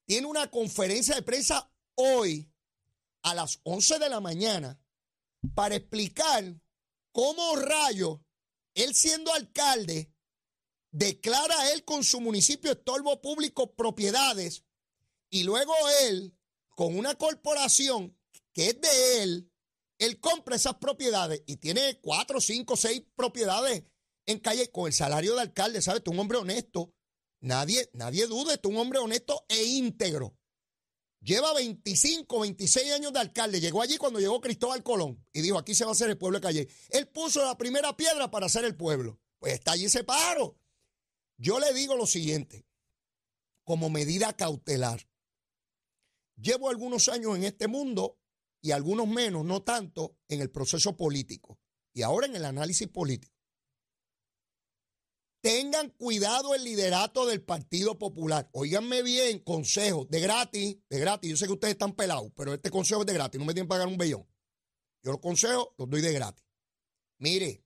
tiene 0.05 0.25
una 0.25 0.49
conferencia 0.49 1.13
de 1.13 1.21
prensa 1.21 1.71
hoy 1.93 2.51
a 3.21 3.35
las 3.35 3.59
11 3.63 3.99
de 3.99 4.09
la 4.09 4.19
mañana 4.19 4.80
para 5.53 5.75
explicar 5.75 6.59
cómo 7.11 7.55
rayo, 7.55 8.23
él 8.73 8.93
siendo 8.95 9.33
alcalde, 9.33 10.13
declara 10.91 11.71
él 11.71 11.83
con 11.83 12.03
su 12.03 12.21
municipio 12.21 12.71
estorbo 12.71 13.21
público 13.21 13.75
propiedades 13.75 14.63
y 15.29 15.43
luego 15.43 15.73
él 16.03 16.37
con 16.69 16.97
una 16.97 17.15
corporación 17.15 18.17
que 18.53 18.69
es 18.69 18.81
de 18.81 19.23
él, 19.23 19.51
él 19.97 20.19
compra 20.19 20.55
esas 20.55 20.75
propiedades 20.75 21.43
y 21.45 21.57
tiene 21.57 21.99
cuatro, 22.01 22.41
cinco, 22.41 22.75
seis 22.75 23.03
propiedades 23.15 23.83
en 24.25 24.39
calle 24.39 24.71
con 24.71 24.87
el 24.87 24.93
salario 24.93 25.35
de 25.35 25.41
alcalde, 25.41 25.81
¿sabes? 25.81 26.03
Tú 26.03 26.11
un 26.11 26.19
hombre 26.19 26.37
honesto. 26.37 26.93
Nadie, 27.39 27.89
nadie 27.93 28.27
dude, 28.27 28.57
tú 28.57 28.69
un 28.69 28.77
hombre 28.77 28.99
honesto 28.99 29.45
e 29.47 29.63
íntegro. 29.63 30.37
Lleva 31.21 31.53
25, 31.53 32.39
26 32.39 32.93
años 32.93 33.13
de 33.13 33.19
alcalde. 33.19 33.61
Llegó 33.61 33.81
allí 33.81 33.97
cuando 33.97 34.19
llegó 34.19 34.41
Cristóbal 34.41 34.81
Colón 34.81 35.23
y 35.31 35.41
dijo, 35.41 35.57
aquí 35.57 35.75
se 35.75 35.83
va 35.85 35.91
a 35.91 35.93
hacer 35.93 36.09
el 36.09 36.17
pueblo 36.17 36.39
de 36.39 36.43
Calle. 36.43 36.67
Él 36.89 37.07
puso 37.07 37.45
la 37.45 37.57
primera 37.57 37.95
piedra 37.95 38.31
para 38.31 38.47
hacer 38.47 38.65
el 38.65 38.75
pueblo. 38.75 39.19
Pues 39.37 39.53
está 39.53 39.73
allí 39.73 39.85
ese 39.85 40.03
paro. 40.03 40.57
Yo 41.37 41.59
le 41.59 41.73
digo 41.73 41.95
lo 41.95 42.07
siguiente, 42.07 42.65
como 43.63 43.89
medida 43.89 44.35
cautelar. 44.35 45.07
Llevo 46.35 46.69
algunos 46.69 47.07
años 47.07 47.35
en 47.35 47.43
este 47.43 47.67
mundo 47.67 48.19
y 48.61 48.71
algunos 48.71 49.07
menos, 49.07 49.45
no 49.45 49.61
tanto, 49.63 50.17
en 50.27 50.41
el 50.41 50.49
proceso 50.49 50.97
político 50.97 51.59
y 51.93 52.01
ahora 52.01 52.27
en 52.27 52.35
el 52.35 52.45
análisis 52.45 52.87
político. 52.87 53.30
Tengan 55.41 55.89
cuidado 55.89 56.53
el 56.53 56.63
liderato 56.63 57.25
del 57.25 57.41
Partido 57.41 57.97
Popular. 57.97 58.47
Óiganme 58.53 59.01
bien, 59.01 59.39
consejo 59.39 60.05
de 60.05 60.19
gratis, 60.19 60.77
de 60.87 60.99
gratis. 60.99 61.31
Yo 61.31 61.37
sé 61.37 61.47
que 61.47 61.53
ustedes 61.53 61.73
están 61.73 61.95
pelados, 61.95 62.31
pero 62.35 62.53
este 62.53 62.69
consejo 62.69 63.01
es 63.01 63.07
de 63.07 63.13
gratis, 63.13 63.39
no 63.39 63.45
me 63.45 63.53
tienen 63.53 63.67
que 63.67 63.73
pagar 63.73 63.87
un 63.87 63.97
bellón. 63.97 64.27
Yo 65.03 65.11
los 65.11 65.19
consejos 65.19 65.69
los 65.79 65.89
doy 65.89 66.01
de 66.01 66.13
gratis. 66.13 66.45
Mire, 67.17 67.65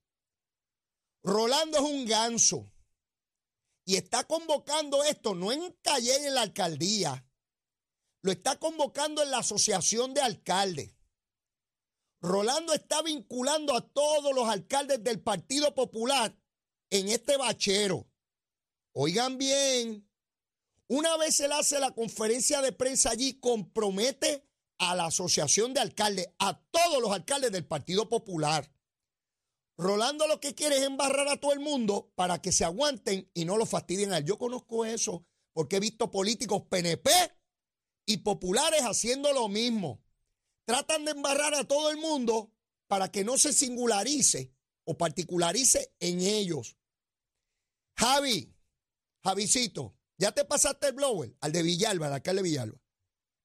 Rolando 1.21 1.77
es 1.77 1.83
un 1.83 2.05
ganso 2.05 2.71
y 3.83 3.95
está 3.95 4.23
convocando 4.23 5.03
esto 5.03 5.35
no 5.35 5.51
en 5.51 5.75
Calle 5.81 6.27
en 6.27 6.33
la 6.33 6.43
alcaldía, 6.43 7.27
lo 8.21 8.31
está 8.31 8.57
convocando 8.57 9.21
en 9.21 9.31
la 9.31 9.39
Asociación 9.39 10.13
de 10.13 10.21
Alcaldes. 10.21 10.95
Rolando 12.21 12.73
está 12.73 13.01
vinculando 13.01 13.75
a 13.75 13.81
todos 13.81 14.33
los 14.33 14.47
alcaldes 14.47 15.03
del 15.03 15.21
Partido 15.21 15.75
Popular 15.75 16.35
en 16.99 17.09
este 17.09 17.37
bachero. 17.37 18.07
Oigan 18.93 19.37
bien, 19.37 20.07
una 20.87 21.17
vez 21.17 21.39
él 21.39 21.51
hace 21.51 21.79
la 21.79 21.91
conferencia 21.91 22.61
de 22.61 22.71
prensa 22.71 23.09
allí, 23.09 23.39
compromete 23.39 24.47
a 24.77 24.95
la 24.95 25.05
Asociación 25.05 25.73
de 25.73 25.79
Alcaldes, 25.79 26.29
a 26.39 26.61
todos 26.71 27.01
los 27.01 27.11
alcaldes 27.11 27.51
del 27.51 27.65
Partido 27.65 28.07
Popular. 28.07 28.71
Rolando 29.77 30.27
lo 30.27 30.39
que 30.39 30.55
quiere 30.55 30.77
es 30.77 30.83
embarrar 30.83 31.27
a 31.27 31.37
todo 31.37 31.51
el 31.51 31.59
mundo 31.59 32.11
para 32.15 32.41
que 32.41 32.51
se 32.51 32.63
aguanten 32.63 33.29
y 33.33 33.45
no 33.45 33.57
lo 33.57 33.65
fastidien 33.65 34.13
a 34.13 34.19
él. 34.19 34.25
Yo 34.25 34.37
conozco 34.37 34.85
eso 34.85 35.25
porque 35.53 35.77
he 35.77 35.79
visto 35.79 36.11
políticos 36.11 36.63
PNP 36.69 37.09
y 38.05 38.17
populares 38.17 38.81
haciendo 38.81 39.33
lo 39.33 39.49
mismo. 39.49 40.01
Tratan 40.65 41.03
de 41.05 41.11
embarrar 41.11 41.53
a 41.55 41.65
todo 41.65 41.89
el 41.91 41.97
mundo 41.97 42.51
para 42.87 43.11
que 43.11 43.23
no 43.23 43.37
se 43.37 43.51
singularice 43.51 44.53
o 44.85 44.97
particularice 44.97 45.93
en 45.99 46.21
ellos. 46.21 46.77
Javi, 47.97 48.53
Javicito, 49.23 49.95
ya 50.17 50.31
te 50.31 50.45
pasaste 50.45 50.87
el 50.87 50.93
blower 50.93 51.35
al 51.41 51.51
de 51.51 51.63
Villalba, 51.63 52.07
al 52.07 52.13
alcalde 52.13 52.41
de 52.41 52.49
Villalba. 52.49 52.81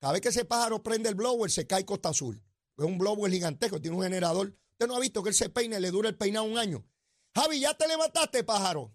Cada 0.00 0.12
vez 0.12 0.22
que 0.22 0.28
ese 0.28 0.44
pájaro 0.44 0.82
prende 0.82 1.08
el 1.08 1.14
blower, 1.14 1.50
se 1.50 1.66
cae 1.66 1.84
Costa 1.84 2.10
Azul. 2.10 2.42
Es 2.76 2.84
un 2.84 2.98
blower 2.98 3.30
gigantesco, 3.30 3.80
tiene 3.80 3.96
un 3.96 4.02
generador. 4.02 4.56
Usted 4.72 4.86
no 4.86 4.96
ha 4.96 5.00
visto 5.00 5.22
que 5.22 5.28
él 5.28 5.34
se 5.34 5.50
peine, 5.50 5.78
le 5.78 5.90
dura 5.90 6.08
el 6.08 6.16
peinado 6.16 6.46
un 6.46 6.58
año. 6.58 6.86
Javi, 7.34 7.60
ya 7.60 7.74
te 7.74 7.86
levantaste, 7.86 8.44
pájaro. 8.44 8.94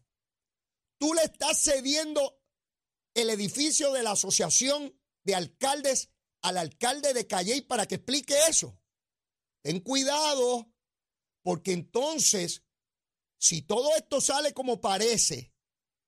Tú 0.98 1.14
le 1.14 1.24
estás 1.24 1.64
cediendo 1.64 2.42
el 3.14 3.30
edificio 3.30 3.94
de 3.94 4.04
la 4.04 4.12
Asociación 4.12 4.98
de 5.24 5.36
Alcaldes 5.36 6.10
al 6.42 6.58
alcalde 6.58 7.14
de 7.14 7.28
Calley 7.28 7.62
para 7.62 7.88
que 7.88 7.96
explique 7.96 8.36
eso. 8.50 8.80
Ten 9.62 9.80
cuidado, 9.80 10.72
porque 11.44 11.74
entonces, 11.74 12.64
si 13.46 13.62
todo 13.62 13.96
esto 13.96 14.22
sale 14.22 14.56
como 14.56 14.82
parece, 14.82 15.54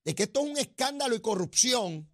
de 0.04 0.16
que 0.16 0.24
esto 0.24 0.40
es 0.40 0.50
un 0.50 0.58
escándalo 0.58 1.14
y 1.14 1.22
corrupción, 1.22 2.12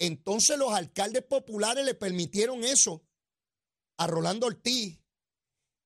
entonces 0.00 0.58
los 0.58 0.72
alcaldes 0.72 1.22
populares 1.22 1.84
le 1.84 1.94
permitieron 1.94 2.64
eso 2.64 3.06
a 3.98 4.08
Rolando 4.08 4.48
Ortiz. 4.48 4.98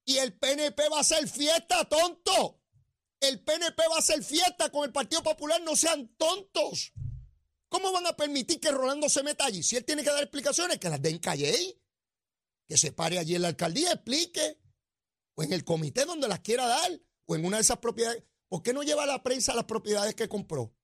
Y 0.06 0.16
el 0.16 0.38
PNP 0.38 0.88
va 0.88 0.96
a 0.96 1.00
hacer 1.00 1.28
fiesta, 1.28 1.86
tonto. 1.86 2.62
El 3.20 3.44
PNP 3.44 3.82
va 3.90 3.96
a 3.96 3.98
hacer 3.98 4.24
fiesta 4.24 4.70
con 4.70 4.84
el 4.84 4.92
Partido 4.92 5.22
Popular, 5.22 5.60
no 5.60 5.76
sean 5.76 6.08
tontos. 6.16 6.94
¿Cómo 7.68 7.92
van 7.92 8.06
a 8.06 8.16
permitir 8.16 8.58
que 8.58 8.70
Rolando 8.70 9.10
se 9.10 9.22
meta 9.22 9.44
allí? 9.44 9.62
Si 9.62 9.76
él 9.76 9.84
tiene 9.84 10.02
que 10.02 10.08
dar 10.08 10.22
explicaciones, 10.22 10.78
que 10.78 10.88
las 10.88 11.02
den 11.02 11.18
calle, 11.18 11.78
que 12.66 12.78
se 12.78 12.92
pare 12.92 13.18
allí 13.18 13.34
en 13.34 13.42
la 13.42 13.48
alcaldía, 13.48 13.92
explique, 13.92 14.58
o 15.34 15.42
en 15.42 15.52
el 15.52 15.62
comité 15.62 16.06
donde 16.06 16.26
las 16.26 16.40
quiera 16.40 16.66
dar, 16.66 16.90
o 17.26 17.36
en 17.36 17.44
una 17.44 17.58
de 17.58 17.64
esas 17.64 17.78
propiedades. 17.78 18.29
¿Por 18.50 18.62
qué 18.62 18.74
no 18.74 18.82
lleva 18.82 19.04
a 19.04 19.06
la 19.06 19.22
prensa 19.22 19.54
las 19.54 19.64
propiedades 19.64 20.16
que 20.16 20.28
compró? 20.28 20.74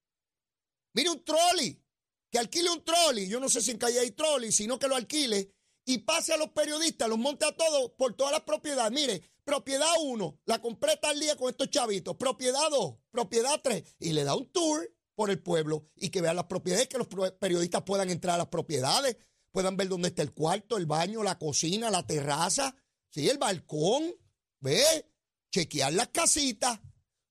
Mire 0.94 1.10
un 1.10 1.24
trolley, 1.24 1.82
que 2.30 2.38
alquile 2.38 2.70
un 2.70 2.84
trolley, 2.84 3.28
yo 3.28 3.40
no 3.40 3.48
sé 3.48 3.60
si 3.60 3.72
en 3.72 3.78
calle 3.78 3.98
hay 3.98 4.12
trolley, 4.12 4.52
sino 4.52 4.78
que 4.78 4.86
lo 4.86 4.94
alquile 4.94 5.52
y 5.84 5.98
pase 5.98 6.32
a 6.32 6.36
los 6.36 6.50
periodistas, 6.50 7.08
los 7.08 7.18
monte 7.18 7.44
a 7.44 7.56
todos 7.56 7.90
por 7.98 8.14
todas 8.14 8.32
las 8.32 8.42
propiedades. 8.42 8.92
Mire, 8.92 9.20
propiedad 9.44 9.90
1, 10.00 10.42
la 10.44 10.62
compré 10.62 10.96
tal 10.96 11.18
día 11.18 11.36
con 11.36 11.50
estos 11.50 11.68
chavitos, 11.68 12.16
propiedad 12.16 12.70
2, 12.70 12.94
propiedad 13.10 13.60
3, 13.60 13.82
y 13.98 14.12
le 14.12 14.22
da 14.22 14.36
un 14.36 14.50
tour 14.52 14.88
por 15.16 15.30
el 15.30 15.42
pueblo 15.42 15.88
y 15.96 16.10
que 16.10 16.20
vean 16.20 16.36
las 16.36 16.46
propiedades, 16.46 16.86
que 16.86 16.98
los 16.98 17.08
periodistas 17.40 17.82
puedan 17.82 18.10
entrar 18.10 18.36
a 18.36 18.38
las 18.38 18.48
propiedades, 18.48 19.16
puedan 19.50 19.76
ver 19.76 19.88
dónde 19.88 20.08
está 20.08 20.22
el 20.22 20.32
cuarto, 20.32 20.76
el 20.76 20.86
baño, 20.86 21.24
la 21.24 21.36
cocina, 21.36 21.90
la 21.90 22.06
terraza, 22.06 22.76
sí, 23.10 23.28
el 23.28 23.38
balcón, 23.38 24.14
ve, 24.60 25.10
chequear 25.50 25.92
las 25.94 26.08
casitas. 26.08 26.78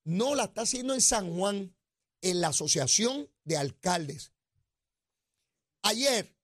No 0.06 0.36
la 0.36 0.46
está 0.46 0.62
haciendo 0.62 0.94
en 0.94 1.02
San 1.02 1.36
Juan, 1.36 1.76
en 2.22 2.42
la 2.42 2.50
Asociación 2.50 3.30
de 3.44 3.58
Alcaldes. 3.58 4.32
Ayer 5.82 6.40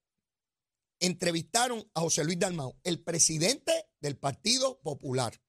entrevistaron 0.98 1.88
a 1.94 2.00
José 2.00 2.24
Luis 2.24 2.38
Dalmau, 2.38 2.78
el 2.82 3.02
presidente 3.02 3.72
del 4.00 4.18
Partido 4.18 4.80
Popular. 4.82 5.40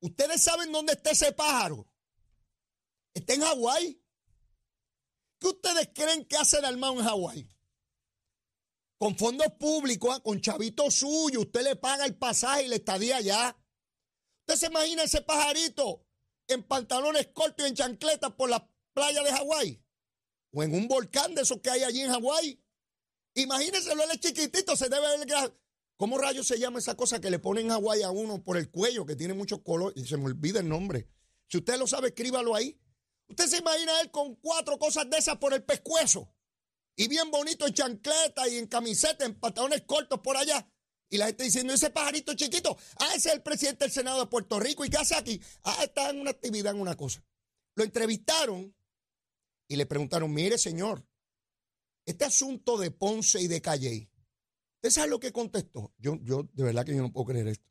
¿Ustedes 0.00 0.42
saben 0.42 0.70
dónde 0.70 0.92
está 0.92 1.10
ese 1.10 1.32
pájaro? 1.32 1.90
Está 3.14 3.34
en 3.34 3.40
Hawái. 3.40 4.02
¿Qué 5.38 5.46
ustedes 5.46 5.90
creen 5.94 6.26
que 6.26 6.36
hace 6.36 6.60
Dalmau 6.60 6.98
en 6.98 7.06
Hawái? 7.06 7.48
Con 8.98 9.16
fondos 9.16 9.48
públicos, 9.58 10.14
ah, 10.14 10.20
con 10.20 10.42
chavitos 10.42 10.94
suyos, 10.94 11.46
usted 11.46 11.62
le 11.62 11.76
paga 11.76 12.04
el 12.04 12.16
pasaje 12.16 12.64
y 12.64 12.68
le 12.68 12.76
estadía 12.76 13.16
allá. 13.16 13.56
¿Usted 14.40 14.56
se 14.56 14.66
imagina 14.66 15.04
ese 15.04 15.22
pajarito 15.22 16.06
en 16.52 16.62
pantalones 16.62 17.28
cortos 17.28 17.66
y 17.66 17.68
en 17.68 17.74
chancletas 17.74 18.32
por 18.32 18.50
la 18.50 18.68
playa 18.92 19.22
de 19.22 19.30
Hawái? 19.30 19.82
O 20.52 20.62
en 20.62 20.74
un 20.74 20.88
volcán 20.88 21.34
de 21.34 21.42
esos 21.42 21.60
que 21.60 21.70
hay 21.70 21.82
allí 21.82 22.00
en 22.00 22.10
Hawái. 22.10 22.62
Imagínense, 23.34 23.92
él 23.92 24.00
es 24.12 24.20
chiquitito, 24.20 24.76
se 24.76 24.88
debe 24.88 25.06
ver 25.18 25.54
¿Cómo 25.96 26.16
rayos 26.16 26.46
se 26.46 26.58
llama 26.58 26.78
esa 26.78 26.96
cosa 26.96 27.20
que 27.20 27.30
le 27.30 27.38
ponen 27.38 27.70
agua 27.70 27.94
a 28.02 28.10
uno 28.10 28.42
por 28.42 28.56
el 28.56 28.70
cuello, 28.70 29.04
que 29.04 29.16
tiene 29.16 29.34
muchos 29.34 29.60
colores? 29.60 30.02
Y 30.02 30.08
se 30.08 30.16
me 30.16 30.24
olvida 30.24 30.60
el 30.60 30.66
nombre. 30.66 31.06
Si 31.46 31.58
usted 31.58 31.78
lo 31.78 31.86
sabe, 31.86 32.08
escríbalo 32.08 32.54
ahí. 32.54 32.80
Usted 33.28 33.46
se 33.46 33.58
imagina 33.58 34.00
él 34.00 34.10
con 34.10 34.34
cuatro 34.36 34.78
cosas 34.78 35.10
de 35.10 35.18
esas 35.18 35.36
por 35.36 35.52
el 35.52 35.62
pescuezo. 35.62 36.32
Y 36.96 37.06
bien 37.06 37.30
bonito 37.30 37.66
en 37.66 37.74
chancleta 37.74 38.48
y 38.48 38.56
en 38.56 38.66
camiseta, 38.66 39.26
en 39.26 39.38
pantalones 39.38 39.82
cortos 39.82 40.20
por 40.20 40.38
allá. 40.38 40.69
Y 41.10 41.18
la 41.18 41.26
gente 41.26 41.42
diciendo, 41.42 41.74
ese 41.74 41.90
pajarito 41.90 42.34
chiquito, 42.34 42.78
ah, 43.00 43.08
ese 43.16 43.30
es 43.30 43.34
el 43.34 43.42
presidente 43.42 43.84
del 43.84 43.92
Senado 43.92 44.20
de 44.20 44.26
Puerto 44.26 44.60
Rico. 44.60 44.84
¿Y 44.84 44.90
qué 44.90 44.96
hace 44.96 45.16
aquí? 45.16 45.40
Ah, 45.64 45.82
está 45.82 46.08
en 46.10 46.20
una 46.20 46.30
actividad, 46.30 46.72
en 46.72 46.80
una 46.80 46.96
cosa. 46.96 47.22
Lo 47.74 47.82
entrevistaron 47.82 48.72
y 49.66 49.76
le 49.76 49.86
preguntaron, 49.86 50.32
mire 50.32 50.56
señor, 50.56 51.04
este 52.06 52.24
asunto 52.24 52.78
de 52.78 52.92
Ponce 52.92 53.40
y 53.40 53.48
de 53.48 53.60
Calley, 53.60 54.08
¿usted 54.76 54.90
sabe 54.90 55.08
lo 55.08 55.18
que 55.18 55.32
contestó? 55.32 55.92
Yo, 55.98 56.16
yo, 56.22 56.44
de 56.52 56.62
verdad 56.62 56.84
que 56.84 56.94
yo 56.94 57.02
no 57.02 57.12
puedo 57.12 57.26
creer 57.26 57.48
esto. 57.48 57.68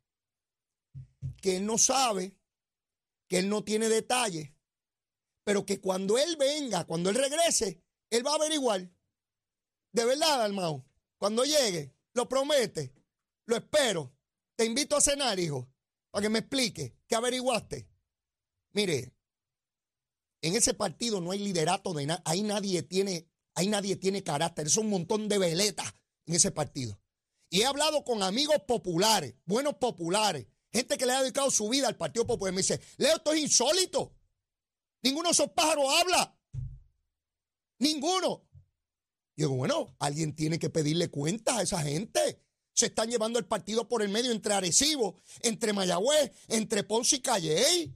Que 1.40 1.56
él 1.56 1.66
no 1.66 1.78
sabe, 1.78 2.36
que 3.26 3.38
él 3.38 3.48
no 3.48 3.64
tiene 3.64 3.88
detalles, 3.88 4.52
pero 5.44 5.64
que 5.64 5.80
cuando 5.80 6.18
él 6.18 6.36
venga, 6.36 6.84
cuando 6.84 7.08
él 7.08 7.16
regrese, 7.16 7.82
él 8.10 8.26
va 8.26 8.32
a 8.32 8.36
averiguar. 8.36 8.90
De 9.92 10.04
verdad, 10.04 10.42
Almao, 10.42 10.86
cuando 11.18 11.44
llegue, 11.44 11.94
lo 12.12 12.28
promete, 12.28 12.94
lo 13.50 13.56
espero. 13.56 14.14
Te 14.56 14.64
invito 14.64 14.96
a 14.96 15.00
cenar, 15.00 15.38
hijo, 15.38 15.70
para 16.10 16.22
que 16.22 16.28
me 16.30 16.38
explique 16.38 16.96
qué 17.06 17.14
averiguaste. 17.14 17.88
Mire, 18.72 19.14
en 20.42 20.56
ese 20.56 20.72
partido 20.72 21.20
no 21.20 21.32
hay 21.32 21.40
liderato 21.40 21.92
de 21.92 22.06
nada, 22.06 22.22
ahí 22.24 22.42
nadie 22.42 22.82
tiene 22.82 23.30
nadie 23.68 23.96
tiene 23.96 24.22
carácter. 24.22 24.66
Es 24.66 24.76
un 24.76 24.88
montón 24.88 25.28
de 25.28 25.38
veletas 25.38 25.94
en 26.26 26.34
ese 26.34 26.50
partido. 26.50 26.98
Y 27.50 27.62
he 27.62 27.66
hablado 27.66 28.04
con 28.04 28.22
amigos 28.22 28.62
populares, 28.66 29.34
buenos 29.44 29.74
populares, 29.74 30.46
gente 30.72 30.96
que 30.96 31.06
le 31.06 31.12
ha 31.12 31.22
dedicado 31.22 31.50
su 31.50 31.68
vida 31.68 31.88
al 31.88 31.96
Partido 31.96 32.26
Popular. 32.26 32.54
Me 32.54 32.60
dice, 32.62 32.80
Leo, 32.96 33.16
esto 33.16 33.32
es 33.32 33.40
insólito. 33.40 34.14
Ninguno 35.02 35.28
de 35.28 35.32
esos 35.32 35.50
pájaros 35.50 35.84
habla. 36.00 36.38
Ninguno. 37.78 38.46
Y 39.34 39.42
digo, 39.42 39.56
bueno, 39.56 39.96
alguien 39.98 40.34
tiene 40.34 40.58
que 40.58 40.70
pedirle 40.70 41.10
cuentas 41.10 41.56
a 41.56 41.62
esa 41.62 41.82
gente. 41.82 42.40
Se 42.80 42.86
están 42.86 43.10
llevando 43.10 43.38
el 43.38 43.44
partido 43.44 43.86
por 43.86 44.00
el 44.00 44.08
medio 44.08 44.32
entre 44.32 44.54
Arecibo, 44.54 45.20
entre 45.42 45.74
Mayagüez, 45.74 46.32
entre 46.48 46.82
Ponce 46.82 47.16
y 47.16 47.20
Calle. 47.20 47.94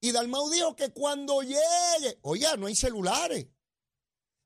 Y 0.00 0.12
Dalmau 0.12 0.48
dijo 0.48 0.74
que 0.74 0.94
cuando 0.94 1.42
llegue, 1.42 2.18
oye, 2.22 2.46
no 2.56 2.68
hay 2.68 2.74
celulares. 2.74 3.46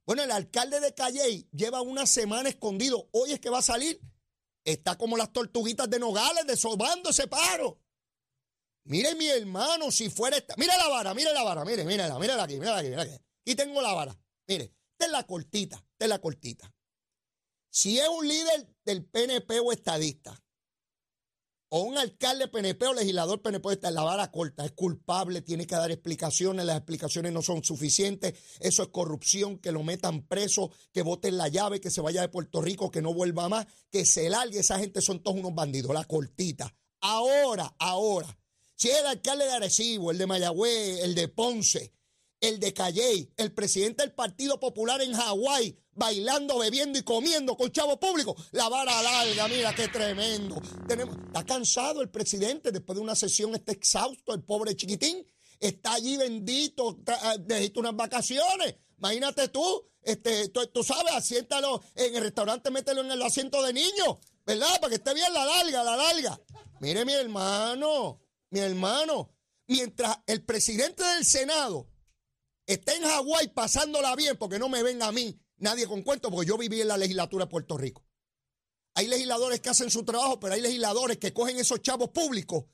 Bueno, 0.05 0.25
el 0.25 0.33
alcalde 0.33 0.81
de 0.81 0.95
Calley 0.95 1.49
lleva 1.52 1.81
una 1.81 2.07
semana 2.07 2.49
escondido. 2.49 3.09
Hoy 3.12 3.31
es 3.31 3.38
que 3.38 3.50
va 3.50 3.59
a 3.59 3.62
salir. 3.62 4.00
Está 4.64 4.99
como 4.99 5.17
las 5.17 5.33
tortuguitas 5.33 5.88
de 5.88 6.00
Nogales, 6.00 6.45
desobando 6.45 7.11
ese 7.11 7.28
paro. 7.28 7.81
Mire, 8.83 9.14
mi 9.14 9.28
hermano, 9.28 9.93
si 9.93 10.11
fuera 10.11 10.38
esta. 10.38 10.57
Mire 10.57 10.76
la 10.76 10.88
vara, 10.88 11.14
mire 11.14 11.33
la 11.33 11.45
vara, 11.45 11.64
mire, 11.64 11.85
mírela, 11.85 12.19
mírela 12.19 12.43
aquí, 12.43 12.55
mírela 12.55 12.78
aquí, 12.78 12.88
mírela 12.88 13.02
aquí. 13.05 13.25
Aquí 13.43 13.55
tengo 13.55 13.81
la 13.81 13.93
vara. 13.93 14.19
Mire, 14.49 14.75
esta 14.90 15.07
es 15.07 15.12
la 15.12 15.25
cortita, 15.25 15.76
esta 15.76 16.05
es 16.05 16.09
la 16.09 16.21
cortita. 16.21 16.75
Si 17.71 17.99
es 17.99 18.09
un 18.09 18.26
líder 18.26 18.67
del 18.88 19.04
PNP 19.04 19.61
o 19.61 19.71
estadista, 19.71 20.42
o 21.68 21.83
un 21.83 21.99
alcalde 21.99 22.49
PNP 22.49 22.87
o 22.87 22.95
legislador 22.95 23.42
PNP 23.42 23.73
está 23.73 23.88
en 23.88 23.97
la 23.97 24.02
vara 24.02 24.30
corta, 24.30 24.64
es 24.64 24.73
culpable, 24.73 25.42
tiene 25.42 25.66
que 25.66 25.75
dar 25.75 25.90
explicaciones, 25.90 26.64
las 26.64 26.78
explicaciones 26.78 27.30
no 27.35 27.42
son 27.42 27.62
suficientes, 27.62 28.33
eso 28.61 28.83
es 28.83 28.88
corrupción, 28.88 29.59
que 29.59 29.73
lo 29.73 29.83
metan 29.83 30.26
preso, 30.26 30.71
que 30.90 31.02
voten 31.02 31.37
la 31.37 31.49
llave, 31.49 31.83
que 31.83 31.90
se 31.90 32.00
vaya 32.00 32.23
de 32.23 32.30
Puerto 32.30 32.62
Rico, 32.62 32.90
que 32.90 33.02
no 33.02 33.12
vuelva 33.12 33.50
más, 33.50 33.66
que 33.90 34.07
se 34.07 34.30
largue, 34.30 34.61
esa 34.61 34.78
gente 34.78 35.02
son 35.02 35.23
todos 35.23 35.37
unos 35.37 35.54
bandidos, 35.54 35.92
la 35.92 36.04
cortita. 36.04 36.75
Ahora, 37.02 37.75
ahora, 37.78 38.38
si 38.75 38.88
es 38.88 39.00
el 39.00 39.07
alcalde 39.07 39.45
de 39.45 39.52
Arecibo, 39.52 40.12
el 40.12 40.16
de 40.16 40.26
Mayagüez, 40.26 41.00
el 41.04 41.14
de 41.14 41.28
Ponce, 41.28 41.92
el 42.40 42.59
de 42.59 42.73
Calley, 42.73 43.30
el 43.37 43.52
presidente 43.52 44.02
del 44.02 44.14
Partido 44.14 44.59
Popular 44.59 45.02
en 45.02 45.12
Hawái, 45.12 45.76
bailando, 45.99 46.59
bebiendo 46.59 46.99
y 46.99 47.02
comiendo 47.02 47.57
con 47.57 47.71
chavo 47.73 47.99
público. 47.99 48.37
La 48.52 48.69
vara 48.69 49.02
larga, 49.02 49.49
mira 49.49 49.75
qué 49.75 49.88
tremendo. 49.88 50.62
Tenemos, 50.87 51.17
está 51.26 51.45
cansado 51.45 52.00
el 52.00 52.09
presidente 52.09 52.71
después 52.71 52.97
de 52.97 53.02
una 53.02 53.17
sesión, 53.17 53.55
está 53.55 53.73
exhausto, 53.73 54.33
el 54.33 54.43
pobre 54.43 54.76
chiquitín. 54.76 55.26
Está 55.59 55.95
allí 55.95 56.17
bendito, 56.17 57.00
ah, 57.09 57.37
necesita 57.47 57.81
unas 57.81 57.97
vacaciones. 57.97 58.76
Imagínate 58.97 59.49
tú, 59.49 59.85
este, 60.02 60.49
tú, 60.49 60.85
sabes, 60.85 61.12
asiéntalo 61.12 61.83
en 61.97 62.14
el 62.14 62.23
restaurante, 62.23 62.71
mételo 62.71 63.00
en 63.00 63.11
el 63.11 63.23
asiento 63.23 63.61
de 63.62 63.73
niño. 63.73 64.21
¿verdad? 64.47 64.81
Para 64.81 64.88
que 64.88 64.95
esté 64.95 65.12
bien 65.12 65.33
la 65.35 65.45
larga, 65.45 65.83
la 65.83 65.97
larga. 65.97 66.40
Mire, 66.81 67.05
mi 67.05 67.12
hermano, 67.12 68.23
mi 68.50 68.61
hermano, 68.61 69.35
mientras 69.67 70.17
el 70.26 70.43
presidente 70.45 71.02
del 71.02 71.25
Senado 71.25 71.88
está 72.64 72.95
en 72.95 73.02
Hawái 73.02 73.49
pasándola 73.49 74.14
bien, 74.17 74.38
porque 74.38 74.59
no 74.59 74.69
me 74.69 74.83
venga 74.83 75.09
a 75.09 75.12
mí 75.12 75.38
nadie 75.58 75.86
con 75.86 76.02
cuento, 76.02 76.30
porque 76.30 76.48
yo 76.48 76.58
viví 76.58 76.80
en 76.80 76.88
la 76.88 76.96
legislatura 76.96 77.44
de 77.44 77.50
Puerto 77.50 77.76
Rico. 77.76 78.04
Hay 78.94 79.06
legisladores 79.06 79.60
que 79.60 79.68
hacen 79.68 79.90
su 79.90 80.04
trabajo, 80.04 80.40
pero 80.40 80.54
hay 80.54 80.60
legisladores 80.60 81.18
que 81.18 81.32
cogen 81.32 81.58
esos 81.58 81.80
chavos 81.82 82.10
públicos 82.10 82.64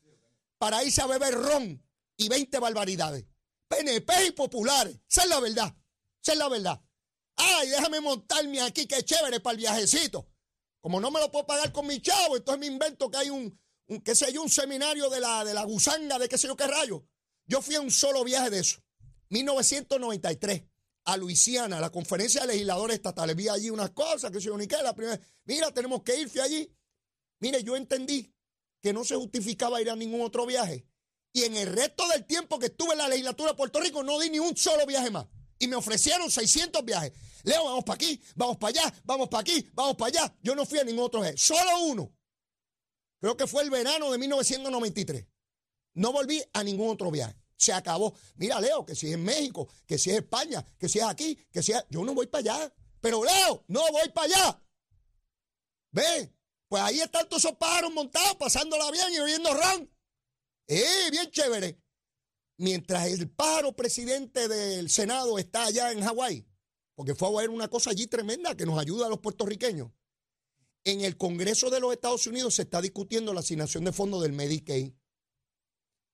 para 0.59 0.83
irse 0.83 1.03
a 1.03 1.07
beber 1.07 1.35
ron 1.35 1.85
y 2.17 2.29
20 2.29 2.59
barbaridades. 2.59 3.27
PNP 3.69 4.29
y 4.29 4.31
populares. 4.33 4.99
Esa 5.09 5.25
es 5.25 5.29
la 5.29 5.41
verdad. 5.41 5.77
Esa 6.23 6.33
es 6.33 6.39
la 6.39 6.49
verdad. 6.49 6.81
Ay, 7.37 7.69
déjame 7.69 8.01
montarme 8.01 8.61
aquí, 8.61 8.87
qué 8.87 9.03
chévere 9.03 9.41
para 9.41 9.53
el 9.53 9.59
viajecito. 9.59 10.29
Como 10.81 11.01
no 11.01 11.11
me 11.11 11.21
lo 11.21 11.31
puedo 11.31 11.47
pagar 11.47 11.73
con 11.73 11.87
mi 11.87 12.01
chavo, 12.01 12.37
entonces 12.37 12.61
me 12.61 12.67
invento 12.67 13.11
que 13.11 13.17
hay 13.17 13.31
un, 13.31 13.59
qué 14.05 14.15
sé 14.15 14.33
yo, 14.33 14.43
un 14.43 14.51
seminario 14.51 15.11
de 15.11 15.21
la, 15.21 15.45
de 15.45 15.55
la 15.55 15.65
gusanga, 15.65 16.19
de 16.19 16.29
qué 16.29 16.39
sé 16.39 16.47
yo 16.47 16.57
qué 16.57 16.67
rayo. 16.67 17.07
Yo 17.47 17.61
fui 17.61 17.75
a 17.75 17.81
un 17.81 17.91
solo 17.91 18.23
viaje 18.25 18.51
de 18.51 18.61
eso. 18.61 18.83
1993, 19.31 20.63
a 21.05 21.17
Luisiana, 21.17 21.79
a 21.79 21.81
la 21.81 21.91
conferencia 21.91 22.43
de 22.43 22.49
legisladores 22.49 22.97
estatales. 22.97 23.37
Vi 23.37 23.49
allí 23.49 23.71
unas 23.71 23.91
cosas, 23.91 24.31
que 24.31 24.41
yo, 24.41 24.57
ni 24.57 24.67
qué, 24.67 24.77
la 24.83 24.95
primera. 24.95 25.21
Mira, 25.45 25.71
tenemos 25.73 26.03
que 26.03 26.19
ir, 26.19 26.29
fui 26.29 26.41
allí. 26.41 26.75
Mire, 27.41 27.63
yo 27.63 27.77
entendí 27.77 28.35
que 28.81 28.93
no 28.93 29.05
se 29.05 29.15
justificaba 29.15 29.81
ir 29.81 29.91
a 29.91 29.97
ningún 29.97 30.23
otro 30.23 30.47
viaje. 30.47 30.87
Y 31.33 31.43
en 31.43 31.57
el 31.57 31.67
resto 31.67 32.07
del 32.09 32.25
tiempo 32.25 32.59
que 32.59 32.67
estuve 32.67 32.93
en 32.93 32.99
la 32.99 33.09
legislatura 33.09 33.51
de 33.51 33.57
Puerto 33.57 33.81
Rico 33.81 34.03
no 34.03 34.19
di 34.21 34.31
ni 34.31 34.39
un 34.39 34.57
solo 34.57 34.87
viaje 34.87 35.11
más. 35.11 35.27
Y 35.59 35.67
me 35.69 35.77
ofrecieron 35.77 36.31
600 36.31 36.85
viajes. 36.85 37.13
Leo, 37.43 37.65
vamos 37.65 37.85
para 37.85 37.97
aquí, 37.97 38.21
vamos 38.37 38.57
para 38.57 38.71
allá, 38.71 38.95
vamos 39.05 39.29
para 39.29 39.41
aquí, 39.41 39.69
vamos 39.75 39.97
para 39.97 40.09
allá. 40.09 40.37
Yo 40.43 40.55
no 40.55 40.65
fui 40.65 40.79
a 40.79 40.85
ningún 40.85 41.05
otro 41.05 41.21
viaje, 41.21 41.37
solo 41.37 41.85
uno. 41.85 42.15
Creo 43.21 43.37
que 43.37 43.47
fue 43.47 43.63
el 43.63 43.71
verano 43.71 44.11
de 44.13 44.19
1993. 44.19 45.27
No 45.95 46.13
volví 46.13 46.43
a 46.53 46.63
ningún 46.63 46.91
otro 46.91 47.11
viaje. 47.11 47.37
Se 47.57 47.73
acabó. 47.73 48.15
Mira, 48.37 48.61
Leo, 48.61 48.85
que 48.85 48.95
si 48.95 49.11
es 49.11 49.19
México, 49.19 49.69
que 49.87 49.99
si 49.99 50.11
es 50.11 50.17
España, 50.17 50.65
que 50.79 50.89
si 50.89 50.99
es 50.99 51.05
aquí, 51.05 51.37
que 51.53 51.63
si 51.63 51.73
es... 51.73 51.85
Yo 51.91 52.05
no 52.05 52.15
voy 52.15 52.27
para 52.27 52.55
allá. 52.55 52.75
Pero 53.01 53.25
Leo, 53.25 53.65
no 53.69 53.81
voy 53.93 54.09
para 54.11 54.27
allá. 54.27 54.63
Ve, 55.93 56.35
pues 56.69 56.83
ahí 56.83 57.01
están 57.01 57.29
todos 57.29 57.45
esos 57.45 57.57
pájaros 57.57 57.93
montados, 57.93 58.37
pasándola 58.37 58.91
bien 58.91 59.13
y 59.13 59.19
oyendo 59.21 59.55
ron. 59.55 59.91
¡Eh, 60.67 61.11
bien 61.11 61.31
chévere! 61.31 61.81
Mientras 62.57 63.07
el 63.09 63.31
pájaro 63.31 63.75
presidente 63.75 64.49
del 64.49 64.89
Senado 64.89 65.39
está 65.39 65.65
allá 65.65 65.93
en 65.93 66.03
Hawái, 66.03 66.47
porque 66.95 67.15
fue 67.15 67.29
a 67.29 67.43
ver 67.43 67.51
una 67.51 67.69
cosa 67.69 67.91
allí 67.91 68.07
tremenda 68.07 68.57
que 68.57 68.67
nos 68.67 68.79
ayuda 68.79 69.07
a 69.07 69.09
los 69.09 69.19
puertorriqueños. 69.19 69.91
En 70.85 71.01
el 71.01 71.17
Congreso 71.17 71.71
de 71.71 71.81
los 71.81 71.93
Estados 71.93 72.27
Unidos 72.27 72.57
se 72.57 72.63
está 72.63 72.81
discutiendo 72.81 73.33
la 73.33 73.41
asignación 73.41 73.85
de 73.85 73.93
fondos 73.93 74.23
del 74.23 74.33
Medicaid. 74.33 74.93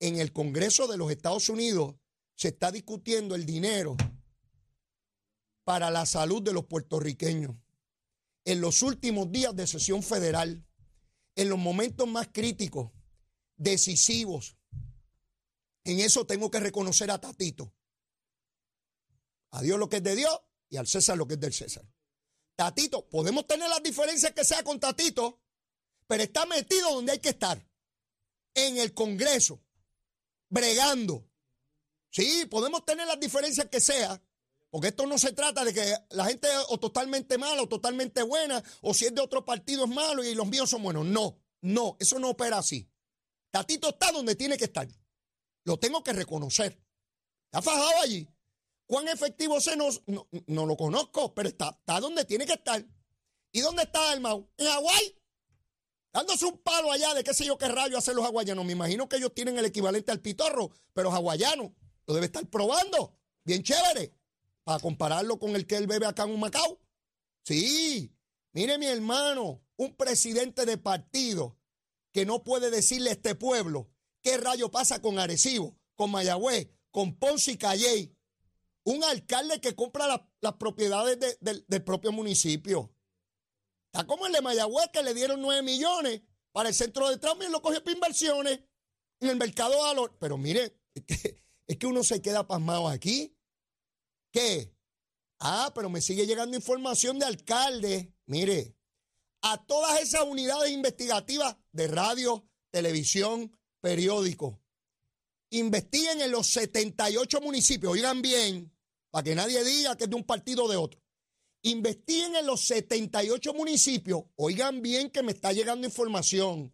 En 0.01 0.19
el 0.19 0.33
Congreso 0.33 0.89
de 0.89 0.97
los 0.97 1.11
Estados 1.11 1.49
Unidos 1.51 1.95
se 2.35 2.49
está 2.49 2.73
discutiendo 2.73 3.35
el 3.35 3.45
dinero 3.45 3.97
para 5.65 5.91
la 5.91 6.07
salud 6.07 6.43
de 6.43 6.55
los 6.55 6.65
puertorriqueños. 6.65 7.55
En 8.45 8.63
los 8.63 8.81
últimos 8.81 9.31
días 9.31 9.55
de 9.55 9.67
sesión 9.67 10.03
federal, 10.03 10.65
en 11.37 11.49
los 11.51 11.59
momentos 11.59 12.09
más 12.09 12.29
críticos, 12.33 12.91
decisivos, 13.57 14.57
en 15.85 16.01
eso 16.01 16.27
tengo 16.27 16.51
que 16.51 16.61
reconocer 16.61 17.11
a 17.11 17.21
Tatito. 17.21 17.75
A 19.51 19.61
Dios 19.61 19.79
lo 19.79 19.89
que 19.91 19.97
es 19.97 20.03
de 20.03 20.17
Dios 20.17 20.41
y 20.71 20.79
al 20.79 20.87
César 20.87 21.19
lo 21.19 21.27
que 21.27 21.35
es 21.35 21.41
del 21.41 21.53
César. 21.53 21.85
Tatito, 22.57 23.07
podemos 23.09 23.47
tener 23.47 23.69
las 23.69 23.83
diferencias 23.83 24.33
que 24.33 24.45
sea 24.45 24.63
con 24.63 24.81
Tatito, 24.81 25.41
pero 26.07 26.23
está 26.23 26.47
metido 26.47 26.95
donde 26.95 27.13
hay 27.13 27.19
que 27.19 27.31
estar. 27.31 27.67
En 28.55 28.79
el 28.79 28.95
Congreso, 28.95 29.63
bregando. 30.51 31.27
Sí, 32.11 32.45
podemos 32.51 32.85
tener 32.85 33.07
las 33.07 33.19
diferencias 33.19 33.69
que 33.69 33.81
sea, 33.81 34.21
porque 34.69 34.89
esto 34.89 35.07
no 35.07 35.17
se 35.17 35.33
trata 35.33 35.65
de 35.65 35.73
que 35.73 35.95
la 36.11 36.27
gente 36.27 36.49
o 36.69 36.79
totalmente 36.79 37.39
mala 37.39 37.63
o 37.63 37.69
totalmente 37.69 38.23
buena, 38.23 38.63
o 38.83 38.93
si 38.93 39.07
es 39.07 39.15
de 39.15 39.23
otro 39.23 39.45
partido 39.45 39.85
es 39.85 39.91
malo 39.91 40.23
y 40.23 40.35
los 40.35 40.47
míos 40.47 40.69
son 40.69 40.83
buenos. 40.83 41.07
No, 41.07 41.39
no, 41.63 41.97
eso 41.99 42.19
no 42.19 42.31
opera 42.31 42.59
así. 42.59 42.91
Tatito 43.51 43.89
está 43.89 44.13
donde 44.13 44.35
tiene 44.35 44.59
que 44.59 44.65
estar. 44.65 44.89
Lo 45.65 45.79
tengo 45.79 46.03
que 46.03 46.13
reconocer. 46.13 46.81
Está 47.47 47.63
fajado 47.63 48.01
allí. 48.03 48.29
¿Cuán 48.87 49.09
efectivo 49.09 49.59
es? 49.59 49.77
No, 49.77 50.29
no, 50.47 50.67
lo 50.67 50.77
conozco, 50.77 51.33
pero 51.35 51.49
está, 51.49 51.71
está 51.79 52.01
donde 52.01 52.25
tiene 52.25 52.47
que 52.47 52.55
estar. 52.55 52.85
¿Y 53.53 53.61
dónde 53.61 53.85
está 53.85 54.13
el 54.13 54.21
Mau? 54.21 54.49
En 54.57 54.67
Hawái. 54.67 55.20
Dándose 56.13 56.45
un 56.45 56.59
palo 56.59 56.91
allá 56.91 57.15
de 57.15 57.23
qué 57.23 57.33
sé 57.33 57.45
yo 57.45 57.57
qué 57.57 57.69
rayo 57.69 57.97
hacen 57.97 58.17
los 58.17 58.25
hawaianos. 58.25 58.65
Me 58.65 58.73
imagino 58.73 59.09
que 59.09 59.17
ellos 59.17 59.33
tienen 59.35 59.59
el 59.59 59.65
equivalente 59.65 60.11
al 60.13 60.21
pitorro, 60.21 60.71
pero 60.93 61.13
hawaiano. 61.13 61.75
Lo 62.07 62.15
debe 62.15 62.27
estar 62.27 62.47
probando. 62.49 63.17
Bien 63.45 63.63
chévere. 63.63 64.15
Para 64.65 64.81
compararlo 64.81 65.39
con 65.39 65.55
el 65.57 65.67
que 65.67 65.77
él 65.77 65.87
bebe 65.87 66.07
acá 66.07 66.25
en 66.25 66.31
un 66.31 66.41
Macao. 66.41 66.81
Sí. 67.45 68.13
Mire 68.53 68.79
mi 68.79 68.87
hermano, 68.87 69.63
un 69.77 69.95
presidente 69.95 70.67
de 70.67 70.77
partido 70.77 71.57
que 72.13 72.27
no 72.27 72.43
puede 72.43 72.71
decirle 72.71 73.11
a 73.11 73.13
este 73.13 73.37
pueblo 73.37 73.89
qué 74.23 74.37
rayo 74.37 74.71
pasa 74.71 75.01
con 75.01 75.19
Arecibo, 75.19 75.79
con 75.95 76.11
Mayagüez, 76.11 76.69
con 76.91 77.17
Ponce 77.17 77.53
y 77.53 77.57
Calley 77.57 78.17
un 78.85 79.05
alcalde 79.05 79.61
que 79.61 79.75
compra 79.75 80.07
las 80.41 80.55
propiedades 80.55 81.39
del 81.41 81.85
propio 81.85 82.13
municipio. 82.13 82.93
Está 83.93 84.07
como 84.07 84.27
el 84.27 84.33
de 84.33 84.41
Mayagüez 84.41 84.89
que 84.93 85.03
le 85.03 85.15
dieron 85.15 85.41
9 85.41 85.63
millones 85.63 86.23
para 86.53 86.69
el 86.69 86.75
centro 86.75 87.09
de 87.09 87.19
trauma 87.19 87.45
y 87.45 87.51
lo 87.51 87.61
cogió 87.61 87.83
para 87.83 87.95
inversiones 87.95 88.61
en 89.19 89.29
el 89.29 89.37
mercado 89.37 89.73
de 89.73 89.81
valor. 89.81 90.17
Pero 90.21 90.39
mire, 90.39 90.77
es 90.95 91.77
que, 91.77 91.87
uno 91.87 92.05
se 92.05 92.23
queda 92.23 92.47
pasmado 92.47 92.89
aquí. 92.89 93.37
¿Qué? 94.33 94.73
Ah, 95.41 95.73
pero 95.75 95.91
me 95.91 96.01
sigue 96.01 96.27
llegando 96.27 96.57
información 96.57 97.19
de 97.19 97.27
alcalde. 97.27 98.15
Mire, 98.27 98.77
a 99.43 99.65
todas 99.67 100.01
esas 100.01 100.23
unidades 100.23 100.71
investigativas 100.71 101.57
de 101.73 101.89
radio, 101.89 102.49
televisión, 102.71 103.59
periódico, 103.81 104.63
investiguen 105.51 106.21
en 106.21 106.31
los 106.31 106.47
78 106.49 107.41
municipios, 107.41 107.93
oigan 107.93 108.23
bien, 108.23 108.73
para 109.11 109.25
que 109.25 109.35
nadie 109.35 109.65
diga 109.65 109.97
que 109.97 110.05
es 110.05 110.11
de 110.11 110.17
un 110.17 110.25
partido 110.25 110.65
o 110.65 110.69
de 110.69 110.77
otro. 110.77 111.00
Investiguen 111.63 112.37
en 112.37 112.47
los 112.47 112.63
78 112.63 113.53
municipios, 113.53 114.23
oigan 114.37 114.81
bien 114.81 115.11
que 115.11 115.23
me 115.23 115.33
está 115.33 115.53
llegando 115.53 115.87
información, 115.87 116.73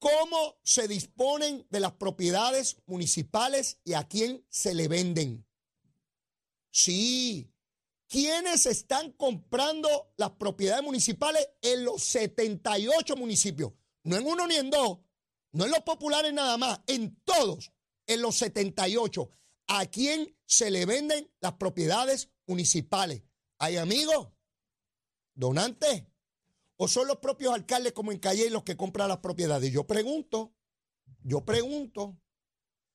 cómo 0.00 0.58
se 0.64 0.88
disponen 0.88 1.64
de 1.70 1.78
las 1.78 1.92
propiedades 1.92 2.78
municipales 2.86 3.78
y 3.84 3.92
a 3.92 4.08
quién 4.08 4.44
se 4.48 4.74
le 4.74 4.88
venden. 4.88 5.46
Sí, 6.72 7.52
¿quiénes 8.08 8.66
están 8.66 9.12
comprando 9.12 10.12
las 10.16 10.30
propiedades 10.30 10.82
municipales 10.82 11.48
en 11.62 11.84
los 11.84 12.02
78 12.02 13.14
municipios? 13.14 13.72
No 14.02 14.16
en 14.16 14.26
uno 14.26 14.46
ni 14.46 14.56
en 14.56 14.70
dos, 14.70 14.98
no 15.52 15.66
en 15.66 15.70
los 15.70 15.80
populares 15.80 16.32
nada 16.32 16.56
más, 16.56 16.80
en 16.86 17.20
todos, 17.24 17.70
en 18.06 18.22
los 18.22 18.36
78. 18.36 19.30
¿A 19.72 19.86
quién 19.86 20.36
se 20.46 20.68
le 20.72 20.84
venden 20.84 21.30
las 21.40 21.52
propiedades 21.52 22.28
municipales? 22.46 23.22
¿Hay 23.58 23.76
amigos? 23.76 24.30
¿Donantes? 25.34 26.06
¿O 26.76 26.88
son 26.88 27.06
los 27.06 27.18
propios 27.18 27.54
alcaldes 27.54 27.92
como 27.92 28.10
en 28.10 28.18
Calle 28.18 28.50
los 28.50 28.64
que 28.64 28.76
compran 28.76 29.06
las 29.06 29.18
propiedades? 29.18 29.70
Yo 29.72 29.86
pregunto, 29.86 30.52
yo 31.22 31.44
pregunto. 31.44 32.18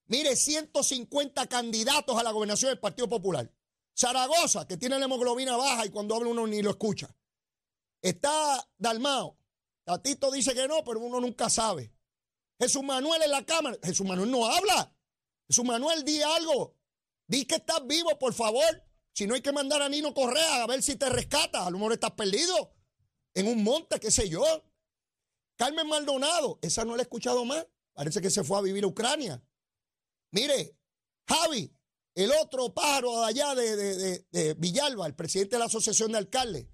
Mire, 0.08 0.36
150 0.36 1.48
candidatos 1.48 2.18
a 2.18 2.24
la 2.24 2.32
gobernación 2.32 2.72
del 2.72 2.80
Partido 2.82 3.08
Popular. 3.08 3.50
Zaragoza, 3.98 4.68
que 4.68 4.76
tiene 4.76 5.00
la 5.00 5.06
hemoglobina 5.06 5.56
baja 5.56 5.86
y 5.86 5.92
cuando 5.92 6.14
habla 6.14 6.32
uno 6.32 6.46
ni 6.46 6.62
lo 6.62 6.72
escucha. 6.72 7.16
Está 8.02 8.70
Dalmao. 8.78 9.40
Tatito 9.86 10.30
dice 10.30 10.54
que 10.54 10.68
no, 10.68 10.84
pero 10.84 11.00
uno 11.00 11.22
nunca 11.22 11.50
sabe. 11.50 11.94
Jesús 12.60 12.84
Manuel 12.84 13.22
en 13.22 13.32
la 13.32 13.46
Cámara. 13.46 13.78
Jesús 13.82 14.06
Manuel 14.06 14.30
no 14.30 14.46
habla. 14.46 14.95
Jesús 15.48 15.66
Manuel, 15.66 16.04
di 16.04 16.22
algo. 16.22 16.76
Di 17.28 17.46
que 17.46 17.56
estás 17.56 17.86
vivo, 17.86 18.18
por 18.20 18.34
favor. 18.34 18.84
Si 19.14 19.26
no 19.26 19.36
hay 19.36 19.42
que 19.42 19.52
mandar 19.52 19.82
a 19.82 19.90
Nino 19.90 20.14
Correa 20.14 20.64
a 20.64 20.68
ver 20.68 20.84
si 20.84 20.96
te 20.96 21.10
rescata. 21.10 21.66
A 21.66 21.70
lo 21.70 21.78
mejor 21.78 21.94
estás 21.94 22.12
perdido. 22.12 22.74
En 23.34 23.48
un 23.48 23.64
monte, 23.64 24.00
qué 24.00 24.12
sé 24.12 24.30
yo. 24.30 24.44
Carmen 25.56 25.88
Maldonado. 25.88 26.60
Esa 26.62 26.86
no 26.86 26.96
la 26.96 27.02
he 27.02 27.04
escuchado 27.04 27.46
más. 27.46 27.66
Parece 27.94 28.22
que 28.22 28.30
se 28.30 28.44
fue 28.44 28.58
a 28.58 28.62
vivir 28.62 28.84
a 28.84 28.88
Ucrania. 28.88 29.42
Mire, 30.32 30.78
Javi, 31.28 31.72
el 32.14 32.32
otro 32.32 32.74
pájaro 32.74 33.22
de 33.22 33.26
allá 33.26 33.56
de, 33.56 34.56
Villalba, 34.58 35.08
el 35.08 35.16
presidente 35.16 35.56
de 35.56 35.60
la 35.60 35.66
Asociación 35.66 36.12
de 36.12 36.18
Alcaldes. 36.18 36.68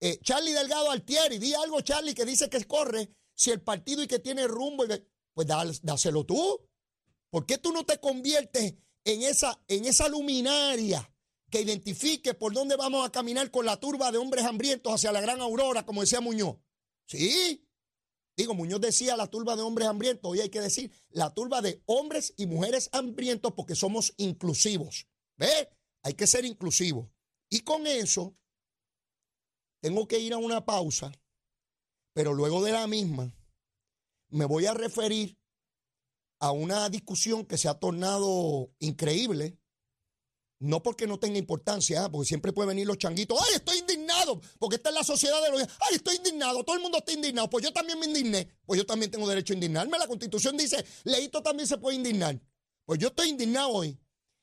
Eh, 0.00 0.18
Charlie 0.22 0.52
Delgado 0.52 0.90
Altieri, 0.90 1.38
di 1.38 1.54
algo, 1.54 1.80
Charlie, 1.80 2.14
que 2.14 2.26
dice 2.26 2.50
que 2.50 2.62
corre 2.66 3.10
si 3.34 3.50
el 3.50 3.62
partido 3.62 4.02
y 4.02 4.06
que 4.06 4.18
tiene 4.18 4.46
rumbo, 4.46 4.84
pues 5.32 5.46
dáselo 5.82 6.24
tú. 6.24 6.60
¿Por 7.30 7.46
qué 7.46 7.58
tú 7.58 7.72
no 7.72 7.84
te 7.84 7.98
conviertes 7.98 8.74
en 9.04 9.22
esa, 9.22 9.60
en 9.68 9.84
esa 9.84 10.08
luminaria 10.08 11.10
que 11.50 11.60
identifique 11.60 12.34
por 12.34 12.52
dónde 12.52 12.76
vamos 12.76 13.06
a 13.06 13.12
caminar 13.12 13.50
con 13.50 13.66
la 13.66 13.78
turba 13.78 14.10
de 14.10 14.18
hombres 14.18 14.44
hambrientos 14.44 14.92
hacia 14.92 15.12
la 15.12 15.20
gran 15.20 15.40
aurora, 15.40 15.86
como 15.86 16.00
decía 16.00 16.20
Muñoz? 16.20 16.56
Sí. 17.06 17.62
Digo, 18.36 18.54
Muñoz 18.54 18.80
decía 18.80 19.16
la 19.16 19.28
turba 19.28 19.56
de 19.56 19.62
hombres 19.62 19.88
hambrientos, 19.88 20.30
hoy 20.30 20.40
hay 20.40 20.50
que 20.50 20.60
decir 20.60 20.92
la 21.10 21.32
turba 21.32 21.62
de 21.62 21.82
hombres 21.86 22.34
y 22.36 22.46
mujeres 22.46 22.90
hambrientos 22.92 23.52
porque 23.54 23.74
somos 23.74 24.12
inclusivos. 24.18 25.06
¿Ve? 25.36 25.70
Hay 26.02 26.14
que 26.14 26.26
ser 26.26 26.44
inclusivos. 26.44 27.08
Y 27.48 27.60
con 27.60 27.86
eso, 27.86 28.36
tengo 29.80 30.06
que 30.06 30.18
ir 30.18 30.34
a 30.34 30.38
una 30.38 30.64
pausa, 30.64 31.12
pero 32.12 32.34
luego 32.34 32.62
de 32.62 32.72
la 32.72 32.86
misma, 32.86 33.32
me 34.28 34.44
voy 34.44 34.66
a 34.66 34.74
referir 34.74 35.38
a 36.38 36.52
una 36.52 36.88
discusión 36.90 37.44
que 37.44 37.58
se 37.58 37.68
ha 37.68 37.74
tornado 37.74 38.70
increíble 38.78 39.58
no 40.58 40.82
porque 40.82 41.06
no 41.06 41.18
tenga 41.18 41.38
importancia, 41.38 42.04
¿ah? 42.04 42.10
porque 42.10 42.28
siempre 42.28 42.52
pueden 42.52 42.68
venir 42.68 42.86
los 42.86 42.96
changuitos. 42.96 43.38
¡Ay, 43.46 43.56
estoy 43.56 43.78
indignado! 43.78 44.40
Porque 44.58 44.76
esta 44.76 44.88
es 44.88 44.94
la 44.94 45.04
sociedad 45.04 45.42
de 45.42 45.50
los. 45.50 45.62
¡Ay, 45.62 45.96
estoy 45.96 46.16
indignado! 46.16 46.64
Todo 46.64 46.76
el 46.76 46.82
mundo 46.82 46.98
está 46.98 47.12
indignado. 47.12 47.50
Pues 47.50 47.62
yo 47.64 47.72
también 47.72 47.98
me 47.98 48.06
indigné. 48.06 48.48
Pues 48.64 48.78
yo 48.78 48.86
también 48.86 49.10
tengo 49.10 49.28
derecho 49.28 49.52
a 49.52 49.56
indignarme. 49.56 49.98
La 49.98 50.06
constitución 50.06 50.56
dice, 50.56 50.84
Leito 51.04 51.42
también 51.42 51.66
se 51.66 51.76
puede 51.76 51.96
indignar. 51.96 52.40
Pues 52.86 52.98
yo 52.98 53.08
estoy 53.08 53.28
indignado 53.28 53.68
hoy. 53.68 54.00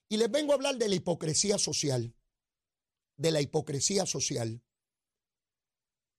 Y 0.08 0.18
les 0.18 0.30
vengo 0.30 0.52
a 0.52 0.56
hablar 0.56 0.78
de 0.78 0.88
la 0.88 0.96
hipocresía 0.96 1.58
social. 1.58 2.14
De 3.18 3.32
la 3.32 3.42
hipocresía 3.42 4.06
social. 4.06 4.62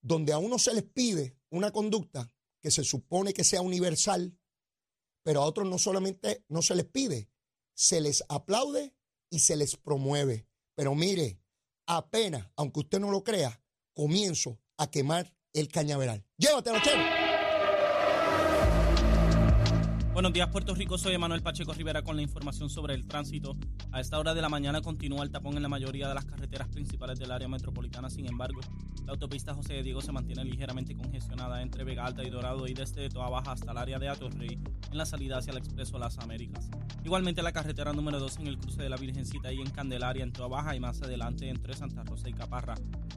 Donde 0.00 0.32
a 0.32 0.38
uno 0.38 0.58
se 0.58 0.74
les 0.74 0.82
pide 0.82 1.38
una 1.50 1.70
conducta 1.70 2.32
que 2.60 2.72
se 2.72 2.82
supone 2.82 3.32
que 3.32 3.44
sea 3.44 3.60
universal, 3.60 4.36
pero 5.24 5.42
a 5.42 5.46
otros 5.46 5.68
no 5.68 5.78
solamente 5.78 6.44
no 6.48 6.62
se 6.62 6.76
les 6.76 6.84
pide, 6.84 7.28
se 7.74 8.00
les 8.00 8.22
aplaude 8.28 8.94
y 9.30 9.40
se 9.40 9.56
les 9.56 9.76
promueve. 9.76 10.46
Pero 10.76 10.94
mire, 10.94 11.40
apenas, 11.86 12.48
aunque 12.54 12.80
usted 12.80 13.00
no 13.00 13.10
lo 13.10 13.24
crea, 13.24 13.60
comienzo 13.94 14.60
a 14.76 14.90
quemar 14.90 15.34
el 15.52 15.68
cañaveral. 15.68 16.24
Llévatelo, 16.36 16.78
chero. 16.82 17.23
Buenos 20.14 20.32
días, 20.32 20.48
Puerto 20.48 20.76
Rico. 20.76 20.96
Soy 20.96 21.14
Emanuel 21.14 21.42
Pacheco 21.42 21.72
Rivera 21.72 22.02
con 22.02 22.14
la 22.14 22.22
información 22.22 22.70
sobre 22.70 22.94
el 22.94 23.04
tránsito. 23.04 23.56
A 23.90 23.98
esta 23.98 24.16
hora 24.16 24.32
de 24.32 24.40
la 24.40 24.48
mañana 24.48 24.80
continúa 24.80 25.24
el 25.24 25.32
tapón 25.32 25.56
en 25.56 25.62
la 25.64 25.68
mayoría 25.68 26.06
de 26.06 26.14
las 26.14 26.24
carreteras 26.24 26.68
principales 26.68 27.18
del 27.18 27.32
área 27.32 27.48
metropolitana. 27.48 28.08
Sin 28.08 28.24
embargo, 28.24 28.60
la 29.04 29.10
autopista 29.10 29.54
José 29.54 29.72
de 29.72 29.82
Diego 29.82 30.00
se 30.00 30.12
mantiene 30.12 30.44
ligeramente 30.44 30.94
congestionada 30.94 31.62
entre 31.62 31.82
Vega 31.82 32.06
Alta 32.06 32.22
y 32.22 32.30
Dorado 32.30 32.68
y 32.68 32.74
desde 32.74 33.08
Toa 33.08 33.28
Baja 33.28 33.50
hasta 33.50 33.72
el 33.72 33.76
área 33.76 33.98
de 33.98 34.08
Atorrey 34.08 34.56
en 34.92 34.96
la 34.96 35.04
salida 35.04 35.38
hacia 35.38 35.50
el 35.50 35.56
Expreso 35.56 35.98
Las 35.98 36.16
Américas. 36.20 36.70
Igualmente 37.02 37.42
la 37.42 37.50
carretera 37.50 37.92
número 37.92 38.20
2 38.20 38.38
en 38.38 38.46
el 38.46 38.58
cruce 38.58 38.82
de 38.84 38.88
la 38.88 38.96
Virgencita 38.96 39.52
y 39.52 39.60
en 39.60 39.70
Candelaria 39.70 40.22
en 40.22 40.32
Toa 40.32 40.46
Baja 40.46 40.76
y 40.76 40.80
más 40.80 41.02
adelante 41.02 41.48
entre 41.48 41.74
Santa 41.74 42.04
Rosa 42.04 42.28
y 42.28 42.34
Caparra. 42.34 42.76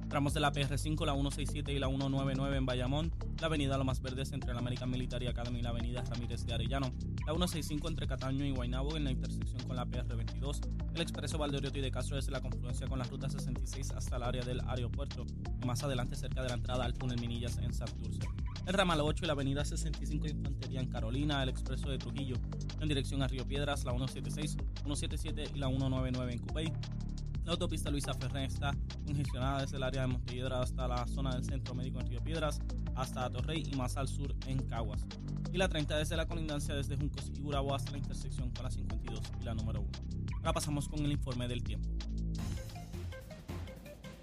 Tramos 0.10 0.34
de 0.34 0.40
la 0.40 0.52
PR5, 0.52 1.06
la 1.06 1.14
167 1.14 1.74
y 1.74 1.80
la 1.80 1.90
199 1.90 2.58
en 2.58 2.66
Bayamón, 2.66 3.14
la 3.40 3.46
avenida 3.46 3.78
Lomas 3.78 4.02
Verdes 4.02 4.32
entre 4.32 4.54
la 4.54 4.60
American 4.60 4.90
Military 4.90 5.28
Academy 5.28 5.60
y 5.60 5.62
la 5.62 5.70
avenida 5.70 6.02
Ramírez 6.02 6.44
de 6.46 6.54
Arellano 6.54 6.87
la 7.26 7.34
165 7.34 7.88
entre 7.88 8.08
Cataño 8.08 8.46
y 8.46 8.52
Guaynabo 8.52 8.96
en 8.96 9.04
la 9.04 9.12
intersección 9.12 9.62
con 9.68 9.76
la 9.76 9.86
PR22, 9.86 10.62
el 10.96 11.02
expreso 11.02 11.38
Valdeorioto 11.38 11.78
y 11.78 11.82
de 11.82 11.92
Castro 11.92 12.16
desde 12.16 12.32
la 12.32 12.42
confluencia 12.42 12.88
con 12.88 13.00
la 13.00 13.06
ruta 13.06 13.30
66 13.30 13.92
hasta 13.92 14.16
el 14.16 14.24
área 14.24 14.44
del 14.44 14.62
aeropuerto 14.68 15.26
más 15.66 15.84
adelante 15.84 16.16
cerca 16.16 16.42
de 16.42 16.50
la 16.50 16.56
entrada 16.56 16.86
al 16.86 16.94
túnel 16.94 17.20
Minillas 17.20 17.58
en 17.58 17.74
Santurce. 17.74 18.22
El 18.66 18.74
ramal 18.74 19.00
8 19.02 19.24
y 19.24 19.28
la 19.28 19.34
avenida 19.34 19.64
65 19.64 20.26
de 20.26 20.32
Infantería 20.32 20.82
en 20.82 20.88
Carolina, 20.88 21.42
el 21.44 21.50
expreso 21.50 21.90
de 21.90 21.98
Trujillo 21.98 22.36
en 22.82 22.88
dirección 22.88 23.22
a 23.22 23.28
Río 23.28 23.48
Piedras, 23.48 23.86
la 23.86 23.92
176, 23.92 24.58
177 24.84 25.52
y 25.56 25.58
la 25.58 25.68
199 25.68 26.34
en 26.34 26.40
Cupey. 26.40 26.74
La 27.48 27.54
autopista 27.54 27.90
Luisa 27.90 28.14
Ferrer 28.14 28.44
está 28.44 28.76
congestionada 29.06 29.62
desde 29.62 29.78
el 29.78 29.84
área 29.84 30.02
de 30.02 30.08
Montelledra 30.08 30.62
hasta 30.62 30.86
la 30.86 31.08
zona 31.08 31.34
del 31.34 31.46
Centro 31.46 31.74
Médico 31.74 32.02
en 32.02 32.08
Río 32.08 32.22
Piedras, 32.22 32.60
hasta 32.94 33.24
Atorrey 33.24 33.64
y 33.72 33.74
más 33.78 33.96
al 33.96 34.10
sur 34.10 34.36
en 34.48 34.68
Caguas 34.68 35.06
y 35.54 35.58
la 35.58 35.70
30 35.70 35.98
desde 35.98 36.18
la 36.18 36.28
colindancia 36.28 36.76
desde 36.76 36.98
Juncos 36.98 37.32
y 37.34 37.40
Gurabo 37.40 37.74
hasta 37.74 37.92
la 37.92 38.00
intersección 38.00 38.52
con 38.52 38.66
la 38.66 38.70
52 38.70 39.22
y 39.40 39.46
la 39.46 39.54
número 39.54 39.80
1. 39.80 39.90
Ahora 40.40 40.52
pasamos 40.52 40.90
con 40.90 41.00
el 41.06 41.12
informe 41.14 41.48
del 41.48 41.64
tiempo. 41.64 41.88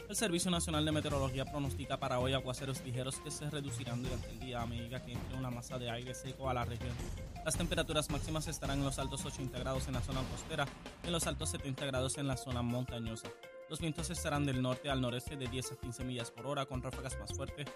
El 0.07 0.17
Servicio 0.17 0.51
Nacional 0.51 0.85
de 0.85 0.93
Meteorología 0.93 1.47
pronostica 1.47 1.99
para 1.99 2.21
hoy 2.21 2.35
aguaceros 2.35 2.85
ligeros 2.85 3.17
que 3.21 3.31
se 3.31 3.49
reducirán 3.49 4.03
durante 4.03 4.29
el 4.33 4.39
día 4.39 4.61
a 4.61 4.67
medida 4.67 5.03
que 5.03 5.13
entre 5.13 5.39
una 5.39 5.51
masa 5.51 5.79
de 5.79 5.91
aire 5.91 6.13
seco 6.13 6.51
a 6.51 6.53
la 6.53 6.67
región. 6.67 6.93
Las 7.45 7.59
temperaturas 7.59 8.11
máximas 8.11 8.49
estarán 8.49 8.79
en 8.79 8.87
los 8.87 8.99
altos 8.99 9.23
80 9.27 9.59
grados 9.59 9.87
en 9.87 9.93
la 9.93 10.01
zona 10.01 10.23
costera 10.23 10.67
y 11.03 11.09
en 11.09 11.13
los 11.13 11.27
altos 11.27 11.51
70 11.51 11.85
grados 11.85 12.17
en 12.17 12.27
la 12.27 12.39
zona 12.39 12.63
montañosa. 12.63 13.29
Los 13.69 13.81
vientos 13.81 14.09
estarán 14.09 14.47
del 14.47 14.63
norte 14.63 14.89
al 14.89 15.03
noreste 15.03 15.37
de 15.37 15.47
10 15.47 15.73
a 15.73 15.77
15 15.77 16.05
millas 16.05 16.31
por 16.31 16.47
hora 16.47 16.65
con 16.65 16.83
ráfagas 16.83 17.19
más 17.19 17.35
fuertes 17.35 17.69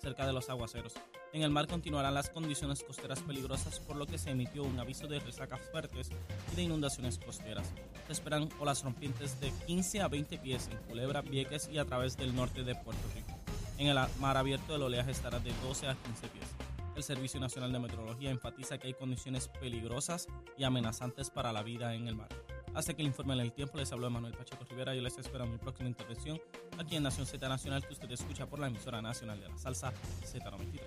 cerca 0.00 0.26
de 0.28 0.32
los 0.32 0.48
aguaceros. 0.48 0.94
En 1.32 1.42
el 1.42 1.50
mar 1.50 1.66
continuarán 1.66 2.14
las 2.14 2.30
condiciones 2.30 2.84
costeras 2.84 3.20
peligrosas 3.20 3.80
por 3.80 3.96
lo 3.96 4.06
que 4.06 4.16
se 4.16 4.30
emitió 4.30 4.62
un 4.62 4.78
aviso 4.78 5.08
de 5.08 5.18
resacas 5.18 5.60
fuertes 5.72 6.10
y 6.52 6.56
de 6.56 6.62
inundaciones 6.62 7.18
costeras. 7.18 7.72
Se 8.06 8.12
esperan 8.12 8.48
olas 8.60 8.84
rompientes 8.84 9.40
de 9.40 9.50
15 9.66 10.02
a 10.02 10.08
20 10.08 10.38
pies 10.38 10.68
en 10.70 10.78
Culebra, 10.88 11.22
Vieques 11.22 11.68
y 11.72 11.78
a 11.78 11.84
través 11.84 12.16
del 12.16 12.36
norte 12.36 12.62
de 12.62 12.76
Puerto 12.76 13.02
Rico. 13.12 13.36
En 13.78 13.88
el 13.88 13.98
mar 14.20 14.36
abierto 14.36 14.76
el 14.76 14.82
oleaje 14.82 15.10
estará 15.10 15.40
de 15.40 15.52
12 15.64 15.88
a 15.88 15.94
15 15.96 16.28
pies. 16.28 16.65
El 16.96 17.02
Servicio 17.02 17.38
Nacional 17.38 17.72
de 17.72 17.78
Meteorología 17.78 18.30
enfatiza 18.30 18.78
que 18.78 18.86
hay 18.86 18.94
condiciones 18.94 19.48
peligrosas 19.48 20.28
y 20.56 20.64
amenazantes 20.64 21.28
para 21.28 21.52
la 21.52 21.62
vida 21.62 21.94
en 21.94 22.08
el 22.08 22.16
mar. 22.16 22.30
Hasta 22.74 22.94
que 22.94 23.02
el 23.02 23.08
informe 23.08 23.34
en 23.34 23.40
el 23.40 23.52
tiempo 23.52 23.76
les 23.76 23.92
habló 23.92 24.08
Manuel 24.08 24.32
Pacheco 24.32 24.64
Rivera 24.64 24.94
y 24.94 25.02
les 25.02 25.18
espero 25.18 25.44
en 25.44 25.52
mi 25.52 25.58
próxima 25.58 25.90
intervención 25.90 26.40
aquí 26.78 26.96
en 26.96 27.02
Nación 27.02 27.26
Z 27.26 27.46
Nacional 27.48 27.86
que 27.86 27.92
usted 27.92 28.10
escucha 28.10 28.46
por 28.46 28.60
la 28.60 28.68
emisora 28.68 29.02
nacional 29.02 29.38
de 29.38 29.48
la 29.48 29.58
salsa 29.58 29.92
Z93. 30.24 30.80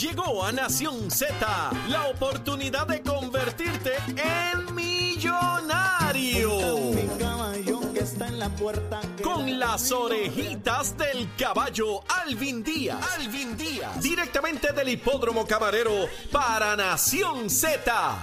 Llegó 0.00 0.44
a 0.44 0.52
Nación 0.52 1.10
Z 1.10 1.70
la 1.88 2.08
oportunidad 2.08 2.86
de 2.86 3.02
convertirte 3.02 3.92
en 4.16 4.74
millonario. 4.74 6.52
Con 9.34 9.58
las 9.58 9.90
orejitas 9.90 10.94
del 10.98 11.26
caballo 11.38 12.02
Alvin 12.22 12.62
Díaz. 12.62 12.98
Alvin 13.18 13.56
Díaz. 13.56 14.02
Directamente 14.02 14.72
del 14.72 14.90
hipódromo 14.90 15.46
camarero 15.46 16.06
para 16.30 16.76
Nación 16.76 17.48
Z. 17.48 18.22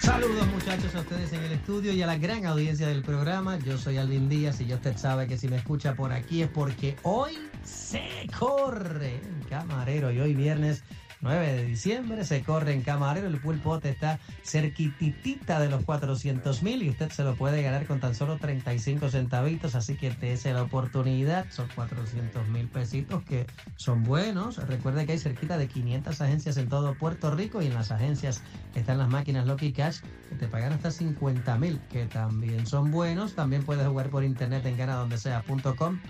Saludos 0.00 0.48
muchachos 0.48 0.92
a 0.96 1.00
ustedes 1.00 1.32
en 1.32 1.44
el 1.44 1.52
estudio 1.52 1.92
y 1.92 2.02
a 2.02 2.08
la 2.08 2.18
gran 2.18 2.44
audiencia 2.44 2.88
del 2.88 3.02
programa. 3.02 3.56
Yo 3.60 3.78
soy 3.78 3.98
Alvin 3.98 4.28
Díaz 4.28 4.60
y 4.60 4.66
ya 4.66 4.76
usted 4.76 4.96
sabe 4.96 5.28
que 5.28 5.38
si 5.38 5.46
me 5.46 5.56
escucha 5.56 5.94
por 5.94 6.12
aquí 6.12 6.42
es 6.42 6.48
porque 6.48 6.96
hoy 7.04 7.38
se 7.62 8.26
corre 8.36 9.20
camarero 9.48 10.10
y 10.10 10.18
hoy 10.18 10.34
viernes 10.34 10.82
9 11.22 11.52
de 11.52 11.64
diciembre, 11.66 12.24
se 12.24 12.42
corre 12.42 12.72
en 12.72 12.82
Camarero, 12.82 13.26
el 13.26 13.40
pulpote 13.40 13.90
está 13.90 14.18
cerquititita 14.44 15.60
de 15.60 15.68
los 15.68 15.84
400 15.84 16.62
mil 16.62 16.82
y 16.82 16.90
usted 16.90 17.10
se 17.10 17.24
lo 17.24 17.34
puede 17.34 17.62
ganar 17.62 17.86
con 17.86 18.00
tan 18.00 18.14
solo 18.14 18.38
35 18.38 19.10
centavitos, 19.10 19.74
así 19.74 19.96
que 19.96 20.10
dése 20.10 20.52
la 20.52 20.62
oportunidad, 20.62 21.46
son 21.50 21.68
400 21.74 22.48
mil 22.48 22.68
pesitos 22.68 23.22
que 23.24 23.46
son 23.76 24.02
buenos, 24.02 24.56
recuerde 24.66 25.04
que 25.04 25.12
hay 25.12 25.18
cerquita 25.18 25.58
de 25.58 25.68
500 25.68 26.20
agencias 26.20 26.56
en 26.56 26.68
todo 26.68 26.94
Puerto 26.94 27.30
Rico 27.30 27.60
y 27.60 27.66
en 27.66 27.74
las 27.74 27.90
agencias 27.90 28.42
están 28.74 28.98
las 28.98 29.08
máquinas 29.08 29.46
Lucky 29.46 29.72
Cash 29.72 30.00
que 30.28 30.36
te 30.36 30.48
pagan 30.48 30.72
hasta 30.72 30.90
50 30.90 31.56
mil, 31.58 31.80
que 31.90 32.06
también 32.06 32.66
son 32.66 32.90
buenos, 32.90 33.34
también 33.34 33.62
puedes 33.64 33.86
jugar 33.86 34.08
por 34.08 34.24
internet 34.24 34.64
en 34.64 34.76
ganadondesea.com 34.76 36.00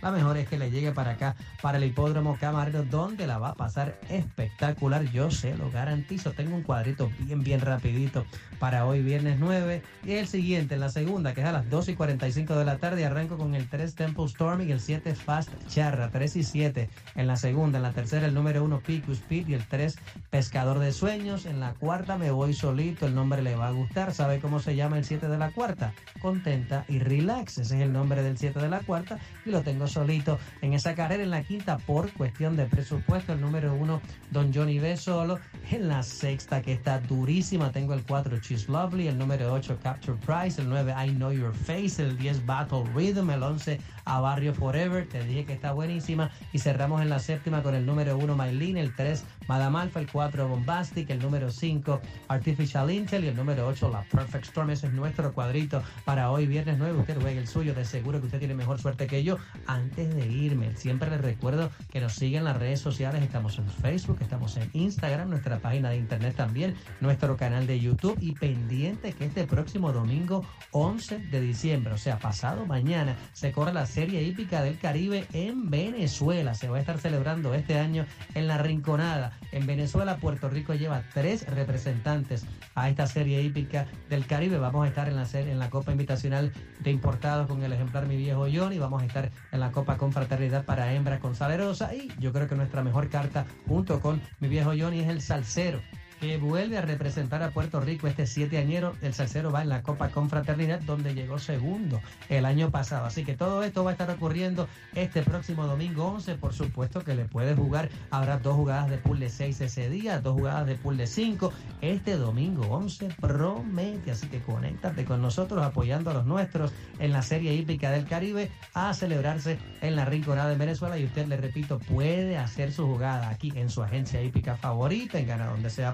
la 0.00 0.10
mejor 0.10 0.36
es 0.36 0.48
que 0.48 0.58
le 0.58 0.70
llegue 0.70 0.92
para 0.92 1.12
acá, 1.12 1.34
para 1.60 1.78
el 1.78 1.84
hipódromo 1.84 2.36
Camarero, 2.40 2.84
donde 2.84 3.26
la 3.26 3.38
va 3.38 3.50
a 3.50 3.54
pasar 3.54 3.98
espectacular. 4.08 5.04
Yo 5.10 5.30
se 5.30 5.56
lo 5.56 5.70
garantizo. 5.70 6.32
Tengo 6.32 6.54
un 6.54 6.62
cuadrito 6.62 7.10
bien, 7.20 7.42
bien 7.42 7.60
rapidito 7.60 8.24
para 8.58 8.86
hoy, 8.86 9.02
viernes 9.02 9.38
9. 9.38 9.82
Y 10.04 10.12
el 10.12 10.28
siguiente, 10.28 10.74
en 10.74 10.80
la 10.80 10.90
segunda, 10.90 11.34
que 11.34 11.40
es 11.40 11.46
a 11.46 11.52
las 11.52 11.68
2 11.68 11.88
y 11.88 11.94
45 11.94 12.56
de 12.56 12.64
la 12.64 12.78
tarde. 12.78 13.04
Arranco 13.04 13.36
con 13.36 13.54
el 13.54 13.68
3 13.68 13.94
Temple 13.94 14.28
Storming, 14.28 14.70
el 14.70 14.80
7 14.80 15.14
Fast 15.14 15.50
Charra, 15.68 16.10
3 16.10 16.36
y 16.36 16.42
7. 16.44 16.90
En 17.16 17.26
la 17.26 17.36
segunda, 17.36 17.78
en 17.78 17.82
la 17.82 17.92
tercera, 17.92 18.26
el 18.26 18.34
número 18.34 18.62
1 18.64 18.80
Picus 18.80 19.18
Speed 19.18 19.48
y 19.48 19.54
el 19.54 19.66
3 19.66 19.98
Pescador 20.30 20.78
de 20.78 20.92
Sueños. 20.92 21.46
En 21.46 21.58
la 21.58 21.74
cuarta 21.74 22.16
me 22.18 22.30
voy 22.30 22.54
solito, 22.54 23.06
el 23.06 23.14
nombre 23.14 23.42
le 23.42 23.56
va 23.56 23.68
a 23.68 23.72
gustar. 23.72 24.14
¿Sabe 24.14 24.38
cómo 24.38 24.60
se 24.60 24.76
llama 24.76 24.98
el 24.98 25.04
7 25.04 25.28
de 25.28 25.38
la 25.38 25.50
cuarta? 25.50 25.92
Contenta 26.20 26.84
y 26.88 27.00
Relax. 27.00 27.58
Ese 27.58 27.76
es 27.76 27.82
el 27.82 27.92
nombre 27.92 28.22
del 28.22 28.38
7 28.38 28.60
de 28.60 28.68
la 28.68 28.80
cuarta 28.80 29.18
y 29.44 29.50
lo 29.50 29.62
tengo 29.62 29.87
solito 29.88 30.38
en 30.62 30.74
esa 30.74 30.94
carrera. 30.94 31.22
En 31.22 31.30
la 31.30 31.42
quinta, 31.42 31.78
por 31.78 32.12
cuestión 32.12 32.56
de 32.56 32.66
presupuesto, 32.66 33.32
el 33.32 33.40
número 33.40 33.74
1 33.74 34.00
Don 34.30 34.52
Johnny 34.52 34.78
B 34.78 34.96
solo. 34.96 35.38
En 35.70 35.88
la 35.88 36.02
sexta, 36.02 36.62
que 36.62 36.72
está 36.72 37.00
durísima, 37.00 37.72
tengo 37.72 37.94
el 37.94 38.02
4 38.02 38.38
She's 38.38 38.68
Lovely, 38.68 39.08
el 39.08 39.18
número 39.18 39.52
8 39.52 39.78
Capture 39.82 40.18
Price, 40.18 40.60
el 40.60 40.68
9 40.68 40.94
I 41.06 41.10
Know 41.10 41.32
Your 41.32 41.54
Face, 41.54 42.02
el 42.02 42.16
10 42.16 42.46
Battle 42.46 42.84
Rhythm, 42.94 43.30
el 43.30 43.42
11 43.42 43.80
A 44.04 44.20
Barrio 44.20 44.54
Forever, 44.54 45.06
te 45.08 45.22
dije 45.24 45.44
que 45.44 45.52
está 45.52 45.72
buenísima. 45.72 46.30
Y 46.52 46.58
cerramos 46.58 47.02
en 47.02 47.10
la 47.10 47.18
séptima 47.18 47.62
con 47.62 47.74
el 47.74 47.84
número 47.84 48.16
1 48.16 48.36
Mylene, 48.36 48.80
el 48.80 48.94
3 48.94 49.24
Madame 49.48 49.78
Alpha, 49.78 50.00
el 50.00 50.10
4 50.10 50.48
Bombastic, 50.48 51.10
el 51.10 51.20
número 51.20 51.50
5 51.50 52.00
Artificial 52.28 52.90
Intel 52.90 53.24
y 53.24 53.28
el 53.28 53.36
número 53.36 53.66
8 53.66 53.90
La 53.90 54.02
Perfect 54.02 54.46
Storm. 54.46 54.70
Ese 54.70 54.86
es 54.86 54.92
nuestro 54.92 55.32
cuadrito 55.32 55.82
para 56.04 56.30
hoy, 56.30 56.46
viernes 56.46 56.76
9. 56.78 56.98
Usted 57.00 57.20
juegue 57.20 57.38
el 57.38 57.48
suyo, 57.48 57.74
de 57.74 57.84
seguro 57.84 58.20
que 58.20 58.26
usted 58.26 58.38
tiene 58.38 58.54
mejor 58.54 58.80
suerte 58.80 59.06
que 59.06 59.22
yo. 59.24 59.38
Antes 59.78 60.14
de 60.14 60.26
irme, 60.26 60.76
siempre 60.76 61.08
les 61.10 61.20
recuerdo 61.20 61.70
que 61.90 62.00
nos 62.00 62.14
siguen 62.14 62.40
en 62.40 62.44
las 62.44 62.56
redes 62.56 62.80
sociales. 62.80 63.22
Estamos 63.22 63.58
en 63.58 63.68
Facebook, 63.68 64.18
estamos 64.20 64.56
en 64.56 64.68
Instagram, 64.72 65.30
nuestra 65.30 65.58
página 65.58 65.90
de 65.90 65.96
internet 65.96 66.34
también, 66.36 66.74
nuestro 67.00 67.36
canal 67.36 67.66
de 67.66 67.80
YouTube 67.80 68.18
y 68.20 68.32
pendiente 68.32 69.12
que 69.12 69.24
este 69.24 69.44
próximo 69.44 69.92
domingo 69.92 70.44
11 70.72 71.18
de 71.18 71.40
diciembre, 71.40 71.92
o 71.94 71.98
sea, 71.98 72.18
pasado 72.18 72.66
mañana, 72.66 73.16
se 73.32 73.52
corre 73.52 73.72
la 73.72 73.86
Serie 73.86 74.22
Hípica 74.22 74.62
del 74.62 74.78
Caribe 74.78 75.26
en 75.32 75.70
Venezuela. 75.70 76.54
Se 76.54 76.68
va 76.68 76.78
a 76.78 76.80
estar 76.80 76.98
celebrando 76.98 77.54
este 77.54 77.78
año 77.78 78.04
en 78.34 78.48
la 78.48 78.58
Rinconada. 78.58 79.38
En 79.52 79.66
Venezuela, 79.66 80.16
Puerto 80.16 80.48
Rico 80.48 80.74
lleva 80.74 81.02
tres 81.14 81.46
representantes 81.48 82.46
a 82.74 82.88
esta 82.88 83.06
Serie 83.06 83.42
Hípica 83.42 83.86
del 84.08 84.26
Caribe. 84.26 84.58
Vamos 84.58 84.84
a 84.84 84.88
estar 84.88 85.08
en 85.08 85.16
la, 85.16 85.26
en 85.32 85.58
la 85.58 85.70
Copa 85.70 85.92
Invitacional 85.92 86.52
de 86.80 86.90
Importados 86.90 87.46
con 87.46 87.62
el 87.62 87.72
ejemplar 87.72 88.06
Mi 88.06 88.16
Viejo 88.16 88.46
Johnny. 88.52 88.78
Vamos 88.78 89.02
a 89.02 89.06
estar 89.06 89.30
en 89.52 89.60
la 89.60 89.67
Copa 89.72 89.96
Confraternidad 89.96 90.64
para 90.64 90.92
Hembras 90.92 91.20
con 91.20 91.34
Salerosa. 91.34 91.94
Y 91.94 92.12
yo 92.18 92.32
creo 92.32 92.48
que 92.48 92.54
nuestra 92.54 92.82
mejor 92.82 93.08
carta 93.08 93.46
junto 93.66 94.00
con 94.00 94.20
Mi 94.40 94.48
Viejo 94.48 94.72
Johnny 94.78 95.00
es 95.00 95.08
el 95.08 95.20
Salcero 95.20 95.80
que 96.20 96.36
vuelve 96.38 96.78
a 96.78 96.82
representar 96.82 97.42
a 97.42 97.50
Puerto 97.50 97.80
Rico 97.80 98.06
este 98.06 98.26
siete 98.26 98.58
añero. 98.58 98.94
El 99.02 99.14
salsero 99.14 99.50
va 99.50 99.62
en 99.62 99.68
la 99.68 99.82
Copa 99.82 100.10
Confraternidad, 100.10 100.80
donde 100.80 101.14
llegó 101.14 101.38
segundo 101.38 102.00
el 102.28 102.44
año 102.44 102.70
pasado. 102.70 103.06
Así 103.06 103.24
que 103.24 103.34
todo 103.34 103.62
esto 103.62 103.84
va 103.84 103.90
a 103.90 103.92
estar 103.92 104.10
ocurriendo 104.10 104.68
este 104.94 105.22
próximo 105.22 105.66
domingo 105.66 106.06
11. 106.06 106.34
Por 106.36 106.52
supuesto 106.52 107.02
que 107.02 107.14
le 107.14 107.24
puede 107.24 107.54
jugar. 107.54 107.88
Habrá 108.10 108.38
dos 108.38 108.56
jugadas 108.56 108.90
de 108.90 108.98
pool 108.98 109.20
de 109.20 109.30
6 109.30 109.60
ese 109.60 109.88
día, 109.88 110.20
dos 110.20 110.34
jugadas 110.34 110.66
de 110.66 110.74
pool 110.74 110.96
de 110.96 111.06
5. 111.06 111.52
Este 111.80 112.16
domingo 112.16 112.66
11 112.66 113.08
promete. 113.20 114.10
Así 114.10 114.28
que 114.28 114.40
conéctate 114.40 115.04
con 115.04 115.22
nosotros 115.22 115.64
apoyando 115.64 116.10
a 116.10 116.14
los 116.14 116.26
nuestros 116.26 116.72
en 116.98 117.12
la 117.12 117.22
Serie 117.22 117.54
Hípica 117.54 117.90
del 117.90 118.06
Caribe 118.06 118.50
a 118.74 118.92
celebrarse 118.94 119.58
en 119.80 119.96
la 119.96 120.04
Rinconada 120.04 120.48
de 120.48 120.56
Venezuela. 120.56 120.98
Y 120.98 121.04
usted, 121.04 121.26
le 121.26 121.36
repito, 121.36 121.78
puede 121.78 122.36
hacer 122.36 122.72
su 122.72 122.86
jugada 122.86 123.28
aquí 123.28 123.52
en 123.54 123.70
su 123.70 123.82
agencia 123.82 124.22
hípica 124.22 124.56
favorita, 124.56 125.18
en 125.18 125.26
Gana 125.26 125.46
Donde 125.46 125.70
Sea 125.70 125.92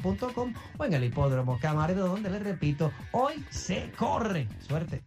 o 0.79 0.85
en 0.85 0.95
el 0.95 1.05
hipódromo 1.05 1.59
Camarero 1.61 2.07
donde 2.09 2.31
les 2.31 2.43
repito, 2.43 2.93
hoy 3.13 3.45
se 3.51 3.91
corre. 3.97 4.49
Suerte. 4.67 5.03